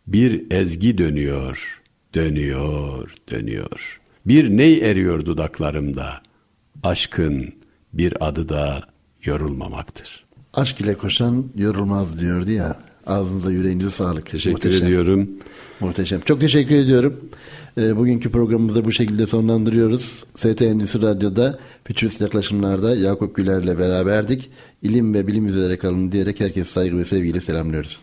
[0.08, 1.82] Bir ezgi dönüyor,
[2.16, 4.02] dönüyor, dönüyor.
[4.26, 6.22] Bir ney eriyor dudaklarımda.
[6.84, 7.54] Aşkın
[7.94, 8.84] bir adı da
[9.24, 10.27] yorulmamaktır.''
[10.58, 14.26] Aşk ile koşan yorulmaz diyordu ya Ağzınıza yüreğinize sağlık.
[14.26, 14.88] Teşekkür Muhteşem.
[14.88, 15.30] ediyorum.
[15.80, 16.22] Muhteşem.
[16.22, 17.30] Çok teşekkür ediyorum.
[17.78, 20.24] E, bugünkü programımızı bu şekilde sonlandırıyoruz.
[20.36, 24.50] ST Endüstri Radyo'da Fütürist Yaklaşımlar'da Yakup Güler'le beraberdik.
[24.82, 28.00] İlim ve bilim üzere kalın diyerek herkes saygı ve sevgiyle selamlıyoruz.